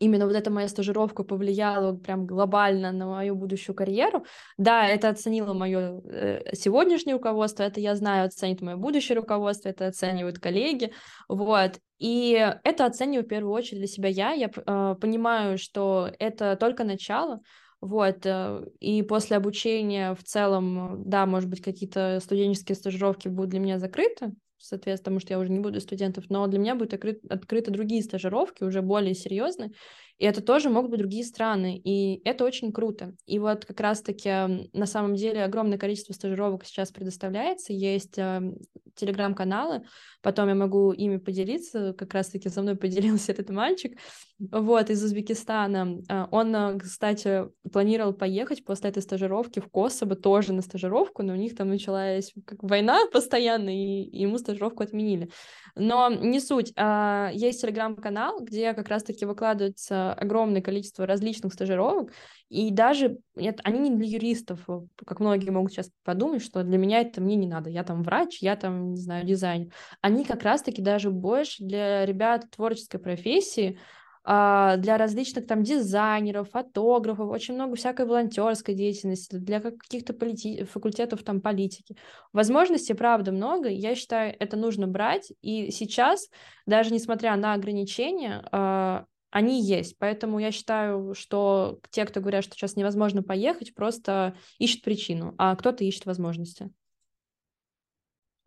[0.00, 4.24] именно вот эта моя стажировка повлияла прям глобально на мою будущую карьеру.
[4.58, 9.86] Да, это оценило мое э, сегодняшнее руководство, это я знаю, оценит мое будущее руководство, это
[9.86, 10.92] оценивают коллеги,
[11.28, 11.78] вот.
[11.98, 12.32] И
[12.64, 14.32] это оцениваю в первую очередь для себя я.
[14.32, 17.40] Я э, понимаю, что это только начало,
[17.80, 23.60] вот, э, и после обучения в целом, да, может быть, какие-то студенческие стажировки будут для
[23.60, 27.20] меня закрыты, соответственно, потому что я уже не буду студентов, но для меня будут откры-
[27.28, 29.72] открыты другие стажировки, уже более серьезные,
[30.20, 33.14] и это тоже могут быть другие страны, и это очень круто.
[33.24, 38.52] И вот как раз-таки на самом деле огромное количество стажировок сейчас предоставляется, есть э,
[38.96, 39.82] телеграм-каналы,
[40.20, 43.98] потом я могу ими поделиться, как раз-таки со мной поделился этот мальчик,
[44.38, 46.02] вот, из Узбекистана.
[46.10, 51.32] А, он, э, кстати, планировал поехать после этой стажировки в Косово тоже на стажировку, но
[51.32, 55.30] у них там началась как война постоянно, и ему стажировку отменили.
[55.76, 56.74] Но не суть.
[56.76, 62.12] А, есть телеграм-канал, где как раз-таки выкладывается огромное количество различных стажировок,
[62.48, 64.66] и даже нет, они не для юристов,
[65.06, 68.38] как многие могут сейчас подумать, что для меня это мне не надо, я там врач,
[68.40, 69.72] я там, не знаю, дизайнер.
[70.00, 73.78] Они как раз-таки даже больше для ребят творческой профессии,
[74.22, 80.64] а, для различных там дизайнеров, фотографов, очень много всякой волонтерской деятельности, для каких-то полити...
[80.64, 81.96] факультетов там политики.
[82.32, 86.28] Возможностей, правда, много, я считаю, это нужно брать, и сейчас,
[86.66, 89.98] даже несмотря на ограничения, а, они есть.
[89.98, 95.54] Поэтому я считаю, что те, кто говорят, что сейчас невозможно поехать, просто ищут причину, а
[95.56, 96.70] кто-то ищет возможности.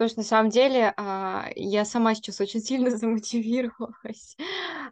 [0.04, 4.36] Потому что на самом деле а, я сама сейчас очень сильно замотивировалась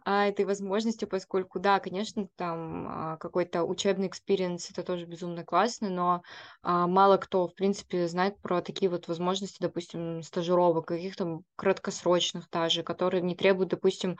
[0.06, 5.90] а, этой возможностью, поскольку, да, конечно, там а, какой-то учебный experience, это тоже безумно классно,
[5.90, 6.22] но
[6.62, 13.20] мало кто, в принципе, знает про такие вот возможности, допустим, стажировок, каких-то краткосрочных даже, которые
[13.20, 14.16] не требуют, допустим,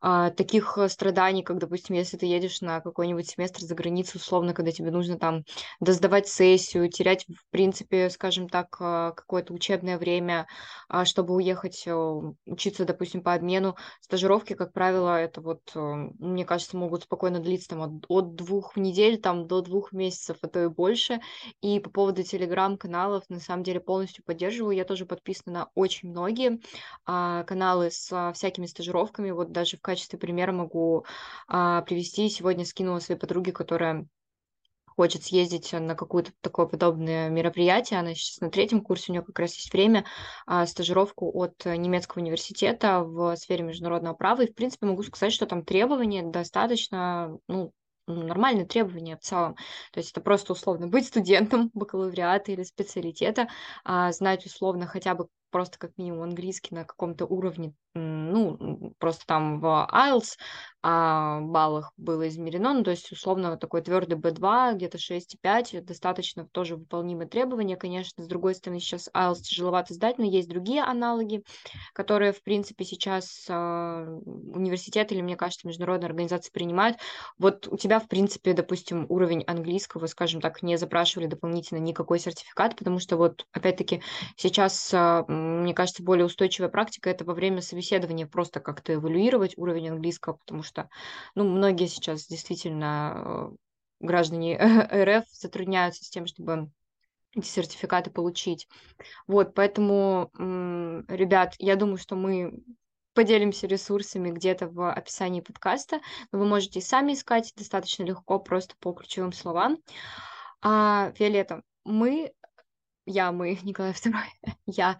[0.00, 4.90] таких страданий, как, допустим, если ты едешь на какой-нибудь семестр за границу, условно, когда тебе
[4.90, 5.44] нужно там
[5.80, 10.35] доздавать сессию, терять, в принципе, скажем так, какое-то учебное время,
[10.88, 11.92] а, чтобы уехать э,
[12.46, 13.76] учиться, допустим, по обмену.
[14.00, 18.76] Стажировки, как правило, это вот, э, мне кажется, могут спокойно длиться там от, от двух
[18.76, 21.20] недель там, до двух месяцев, а то и больше.
[21.62, 24.76] И по поводу телеграм-каналов, на самом деле, полностью поддерживаю.
[24.76, 26.60] Я тоже подписана на очень многие
[27.04, 29.30] а, каналы с а, всякими стажировками.
[29.30, 31.04] Вот даже в качестве примера могу
[31.48, 32.28] привести.
[32.28, 34.06] Сегодня скинула своей подруге, которая
[34.96, 38.00] хочет съездить на какое-то такое подобное мероприятие.
[38.00, 40.04] Она сейчас на третьем курсе, у нее как раз есть время,
[40.46, 44.42] а, стажировку от немецкого университета в сфере международного права.
[44.42, 47.72] И, в принципе, могу сказать, что там требования достаточно, ну,
[48.06, 49.56] нормальные требования в целом.
[49.92, 53.48] То есть это просто условно быть студентом бакалавриата или специалитета,
[53.84, 59.60] а, знать условно хотя бы просто как минимум английский на каком-то уровне, ну, просто там
[59.60, 60.36] в IELTS
[60.82, 66.76] а, баллах было измерено, ну, то есть условно такой твердый B2, где-то 6,5, достаточно тоже
[66.76, 71.42] выполнимые требования, конечно, с другой стороны, сейчас IELTS тяжеловато сдать, но есть другие аналоги,
[71.92, 76.98] которые, в принципе, сейчас а, университеты или, мне кажется, международные организации принимают.
[77.38, 82.76] Вот у тебя, в принципе, допустим, уровень английского, скажем так, не запрашивали дополнительно никакой сертификат,
[82.76, 84.02] потому что вот, опять-таки,
[84.36, 85.24] сейчас а,
[85.62, 90.62] мне кажется, более устойчивая практика это во время собеседования просто как-то эвалюировать уровень английского, потому
[90.62, 90.88] что,
[91.34, 93.56] ну, многие сейчас действительно э,
[94.00, 94.58] граждане
[94.92, 96.70] РФ затрудняются с тем, чтобы
[97.34, 98.66] эти сертификаты получить.
[99.26, 100.30] Вот, поэтому,
[101.08, 102.62] ребят, я думаю, что мы
[103.16, 106.00] поделимся ресурсами где-то в описании подкаста,
[106.32, 109.78] вы можете сами искать достаточно легко, просто по ключевым словам.
[110.62, 112.32] А, Виолетта, мы
[113.06, 114.28] я, мы, Николай II,
[114.66, 114.98] я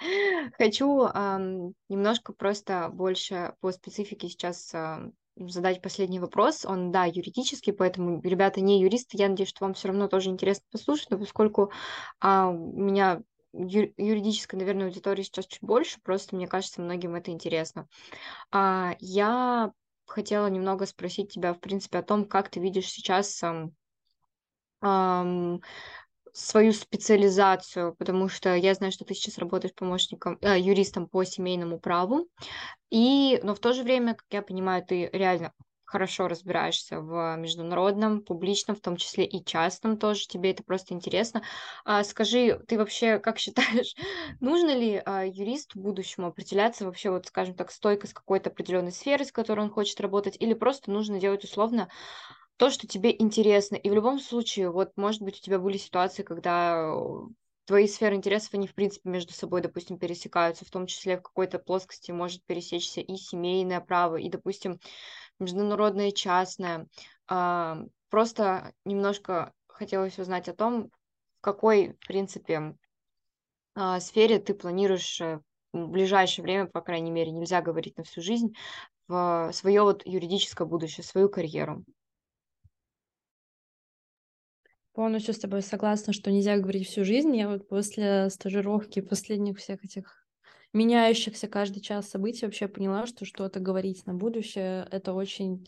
[0.59, 6.65] хочу эм, немножко просто больше по специфике сейчас э, задать последний вопрос.
[6.65, 10.65] Он, да, юридический, поэтому, ребята, не юристы, я надеюсь, что вам все равно тоже интересно
[10.71, 11.73] послушать, но поскольку
[12.23, 17.31] э, у меня ю- юридической, наверное, аудитории сейчас чуть больше, просто мне кажется, многим это
[17.31, 17.89] интересно.
[18.51, 19.73] А, я
[20.07, 23.43] хотела немного спросить тебя, в принципе, о том, как ты видишь сейчас
[24.83, 25.61] эм,
[26.37, 31.79] свою специализацию, потому что я знаю, что ты сейчас работаешь помощником, э, юристом по семейному
[31.79, 32.29] праву,
[32.91, 35.53] и, но в то же время, как я понимаю, ты реально
[35.87, 41.43] хорошо разбираешься в международном, публичном, в том числе и частном тоже, тебе это просто интересно.
[41.85, 43.95] А скажи, ты вообще как считаешь,
[44.41, 49.25] нужно ли а, юристу будущему определяться вообще, вот скажем так, стойко с какой-то определенной сферой,
[49.25, 51.89] с которой он хочет работать, или просто нужно делать условно
[52.57, 53.77] то, что тебе интересно.
[53.77, 56.93] И в любом случае, вот, может быть, у тебя были ситуации, когда
[57.67, 61.59] твои сферы интересов, они, в принципе, между собой, допустим, пересекаются, в том числе в какой-то
[61.59, 64.81] плоскости может пересечься и семейное право, и, допустим,
[65.39, 66.87] международное частное.
[67.29, 67.79] А,
[68.09, 70.91] просто немножко хотелось узнать о том,
[71.39, 72.77] в какой, в принципе,
[73.75, 75.41] а, сфере ты планируешь э,
[75.73, 78.55] в ближайшее время, по крайней мере, нельзя говорить на всю жизнь,
[79.09, 81.85] в свое вот юридическое будущее, свою карьеру.
[84.97, 87.37] Полностью с тобой согласна, что нельзя говорить всю жизнь.
[87.37, 90.27] Я вот после стажировки, последних всех этих
[90.73, 95.67] меняющихся каждый час событий вообще поняла, что что-то говорить на будущее— это очень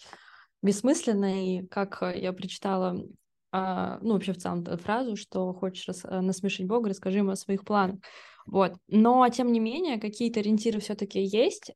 [0.62, 1.44] бессмысленно.
[1.44, 3.04] И как я прочитала,
[3.52, 6.04] а, ну, вообще в целом фразу, что хочешь рас...
[6.04, 8.00] насмешить Бога, расскажи ему о своих планах.
[8.46, 8.76] Вот.
[8.86, 11.70] Но, тем не менее, какие-то ориентиры все-таки есть.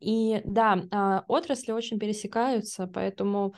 [0.00, 3.54] И да, а, отрасли очень пересекаются, поэтому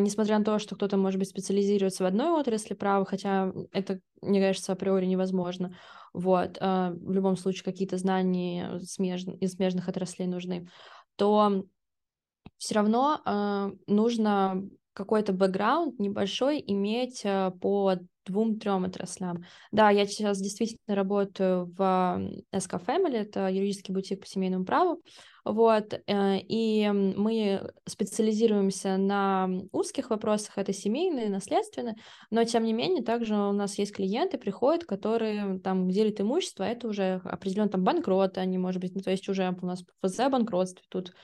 [0.00, 4.40] несмотря на то, что кто-то, может быть, специализируется в одной отрасли права, хотя это, мне
[4.40, 5.76] кажется, априори невозможно.
[6.12, 9.24] Вот, а, в любом случае какие-то знания смеж...
[9.40, 10.68] из смежных отраслей нужны,
[11.16, 11.64] то
[12.58, 14.62] все равно а, нужно
[14.92, 17.22] какой-то бэкграунд небольшой иметь
[17.60, 17.96] по
[18.26, 19.44] двум-трем отраслям.
[19.72, 21.80] Да, я сейчас действительно работаю в
[22.52, 25.02] SK Family, это юридический бутик по семейному праву,
[25.46, 31.94] вот, э, и мы специализируемся на узких вопросах, это семейные, наследственные,
[32.30, 36.68] но тем не менее также у нас есть клиенты, приходят, которые там делят имущество, а
[36.68, 40.28] это уже определенно там банкроты, они, может быть, ну, то есть уже у нас ФЗ
[40.28, 41.14] банкротство тут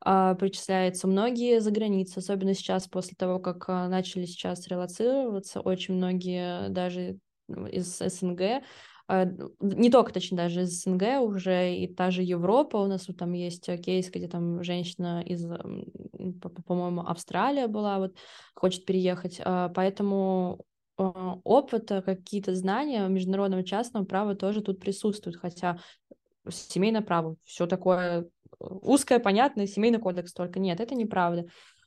[0.00, 1.08] причисляется.
[1.08, 7.18] Многие за границей, особенно сейчас, после того, как а, начали сейчас релацироваться, очень многие даже
[7.48, 8.62] из СНГ
[9.10, 9.26] а,
[9.60, 13.32] не только, точнее, даже из СНГ уже, и та же Европа, у нас вот там
[13.32, 15.46] есть кейс, где там женщина из,
[16.66, 18.16] по-моему, Австралия была, вот,
[18.54, 20.60] хочет переехать, а, поэтому
[20.98, 25.78] а, опыта, какие-то знания международного частного права тоже тут присутствуют, хотя
[26.50, 28.28] семейное право, все такое
[28.60, 30.58] узкое, понятное, семейный кодекс только.
[30.60, 31.46] Нет, это неправда.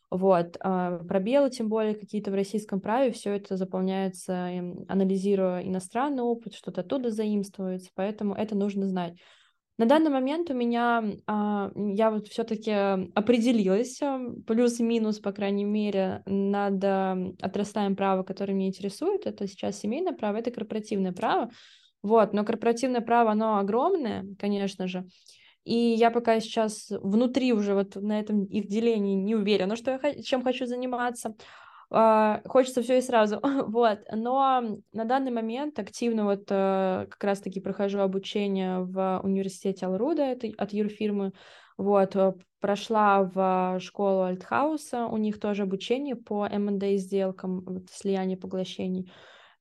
[0.10, 0.58] Вот.
[0.60, 4.50] А пробелы, тем более, какие-то в российском праве, все это заполняется,
[4.90, 9.16] анализируя иностранный опыт, что-то оттуда заимствуется, поэтому это нужно знать.
[9.78, 14.00] На данный момент у меня, а, я вот все-таки определилась,
[14.46, 16.84] плюс-минус, по крайней мере, над
[17.42, 19.26] отраслаем права, которое меня интересует.
[19.26, 21.50] Это сейчас семейное право, это корпоративное право.
[22.04, 25.06] Вот, но корпоративное право, оно огромное, конечно же.
[25.64, 30.22] И я пока сейчас внутри уже вот на этом их делении не уверена, что я
[30.22, 31.36] чем хочу заниматься.
[31.94, 34.00] Uh, хочется все и сразу, вот.
[34.14, 40.48] Но на данный момент активно вот uh, как раз-таки прохожу обучение в университете Алруда, это
[40.58, 41.34] от юрфирмы,
[41.78, 42.16] вот.
[42.16, 49.12] Э, прошла в школу Альтхауса, у них тоже обучение по M&A сделкам, вот, слияние поглощений.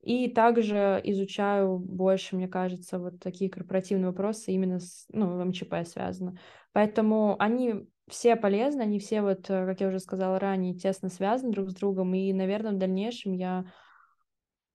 [0.03, 6.39] И также изучаю больше, мне кажется, вот такие корпоративные вопросы именно с ну, МЧП связаны.
[6.73, 11.53] Поэтому они все полезны, они все, вот, э, как я уже сказала ранее, тесно связаны
[11.53, 12.15] друг с другом.
[12.15, 13.67] И, наверное, в дальнейшем я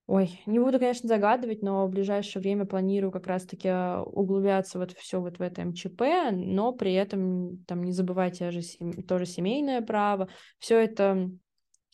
[0.08, 4.92] Ой, не буду, конечно, загадывать, но в ближайшее время планирую как раз-таки э, углубляться вот
[4.92, 8.62] все вот в это МЧП, но при этом там не забывайте же
[9.08, 10.30] тоже семейное право.
[10.60, 11.32] Все это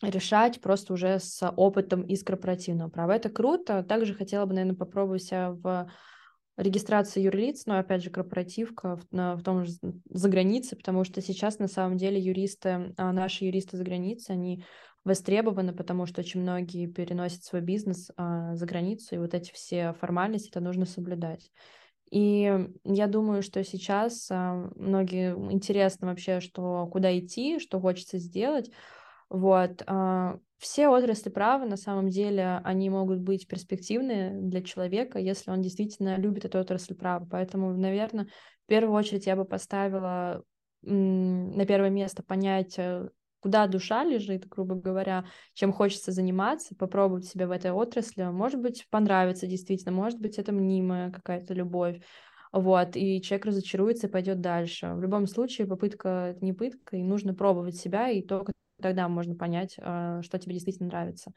[0.02, 3.16] решать просто уже с опытом из корпоративного права.
[3.16, 3.82] Это круто.
[3.82, 5.88] Также хотела бы, наверное, попробовать себя в
[6.56, 9.72] регистрации юрлиц, но опять же корпоративка в, на, в том же
[10.10, 14.64] за границей, потому что сейчас на самом деле юристы, а, наши юристы за границей, они
[15.04, 19.94] востребованы, потому что очень многие переносят свой бизнес а, за границу, и вот эти все
[19.94, 21.50] формальности это нужно соблюдать.
[22.10, 28.70] И я думаю, что сейчас а, многие интересно вообще, что куда идти, что хочется сделать.
[29.32, 29.82] Вот.
[29.86, 35.62] А, все отрасли права, на самом деле, они могут быть перспективные для человека, если он
[35.62, 37.26] действительно любит эту отрасль права.
[37.30, 40.42] Поэтому, наверное, в первую очередь я бы поставила
[40.82, 43.08] на первое место понять, э,
[43.40, 45.24] куда душа лежит, грубо говоря,
[45.54, 48.24] чем хочется заниматься, попробовать себя в этой отрасли.
[48.24, 52.02] Может быть, понравится действительно, может быть, это мнимая какая-то любовь.
[52.52, 54.92] вот, и человек разочаруется и пойдет дальше.
[54.92, 58.52] В любом случае, попытка— это не пытка, и нужно пробовать себя, и только
[58.82, 61.32] тогда можно понять, э, что тебе действительно нравится.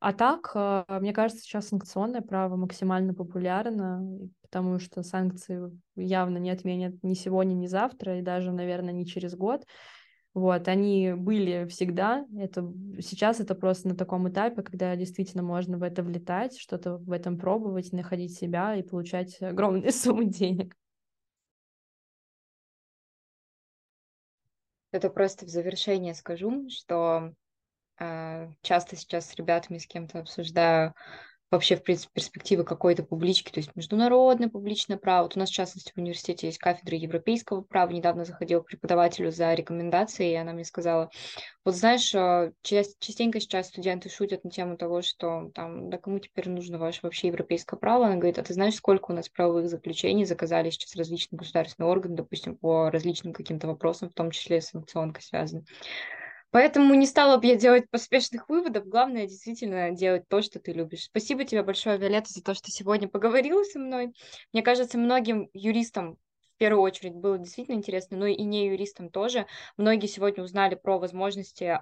[0.00, 4.02] А так, э, мне кажется, сейчас санкционное право максимально популярно,
[4.42, 9.34] потому что санкции явно не отменят ни сегодня, ни завтра, и даже, наверное, не через
[9.36, 9.64] год.
[10.32, 12.24] Вот, они были всегда.
[12.38, 17.10] Это, сейчас это просто на таком этапе, когда действительно можно в это влетать, что-то в
[17.10, 20.76] этом пробовать, находить себя и получать огромные суммы денег.
[24.92, 27.32] Это просто в завершение скажу, что
[27.98, 30.94] э, часто сейчас с ребятами с кем-то обсуждаю
[31.50, 35.24] вообще, в принципе, перспективы какой-то публички, то есть международное публичное право.
[35.24, 37.90] Вот у нас, в частности, в университете есть кафедра европейского права.
[37.90, 41.10] Недавно заходила к преподавателю за рекомендацией, и она мне сказала,
[41.64, 46.48] вот знаешь, э, частенько сейчас студенты шутят на тему того, что там, да кому теперь
[46.48, 48.06] нужно ваше вообще европейское право?
[48.06, 52.16] Она говорит, а ты знаешь, сколько у нас правовых заключений заказали сейчас различные государственные органы,
[52.16, 55.64] допустим, по различным каким-то вопросам, в том числе с санкционкой связаны.
[56.50, 58.86] Поэтому не стала бы я делать поспешных выводов.
[58.86, 61.04] Главное действительно делать то, что ты любишь.
[61.04, 64.12] Спасибо тебе большое, Виолетта, за то, что сегодня поговорила со мной.
[64.52, 66.16] Мне кажется, многим юристам
[66.54, 69.46] в первую очередь было действительно интересно, но и не юристам тоже.
[69.76, 71.78] Многие сегодня узнали про возможности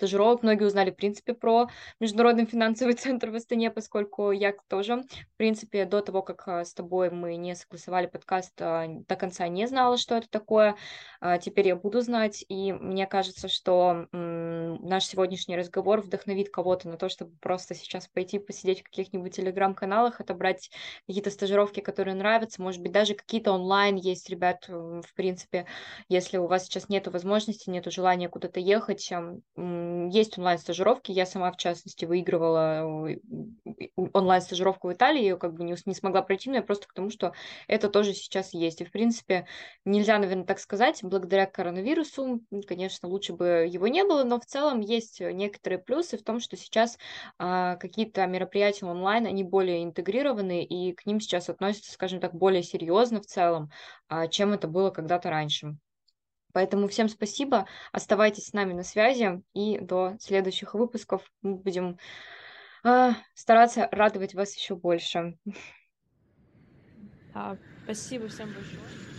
[0.00, 0.42] стажировок.
[0.42, 1.68] Многие узнали, в принципе, про
[2.00, 6.72] Международный финансовый центр в Астане, поскольку я тоже, в принципе, до того, как а, с
[6.72, 10.76] тобой мы не согласовали подкаст, а, до конца не знала, что это такое.
[11.20, 16.96] А, теперь я буду знать, и мне кажется, что наш сегодняшний разговор вдохновит кого-то на
[16.96, 20.70] то, чтобы просто сейчас пойти посидеть в каких-нибудь телеграм-каналах, отобрать
[21.06, 25.66] какие-то стажировки, которые нравятся, может быть, даже какие-то онлайн есть, ребят, в принципе,
[26.08, 29.12] если у вас сейчас нет возможности, нет желания куда-то ехать,
[30.10, 31.12] есть онлайн-стажировки.
[31.12, 33.08] Я сама, в частности, выигрывала
[34.12, 37.10] онлайн-стажировку в Италии, ее как бы не, не смогла пройти, но я просто к тому,
[37.10, 37.32] что
[37.68, 38.80] это тоже сейчас есть.
[38.80, 39.46] И, в принципе,
[39.84, 44.80] нельзя, наверное, так сказать, благодаря коронавирусу, конечно, лучше бы его не было, но в целом
[44.80, 46.98] есть некоторые плюсы в том, что сейчас
[47.38, 52.62] а, какие-то мероприятия онлайн, они более интегрированы, и к ним сейчас относятся, скажем так, более
[52.62, 53.70] серьезно в целом,
[54.08, 55.76] а, чем это было когда-то раньше.
[56.52, 61.98] Поэтому всем спасибо, оставайтесь с нами на связи, и до следующих выпусков мы будем
[62.84, 65.38] э, стараться радовать вас еще больше.
[67.84, 69.09] Спасибо всем большое.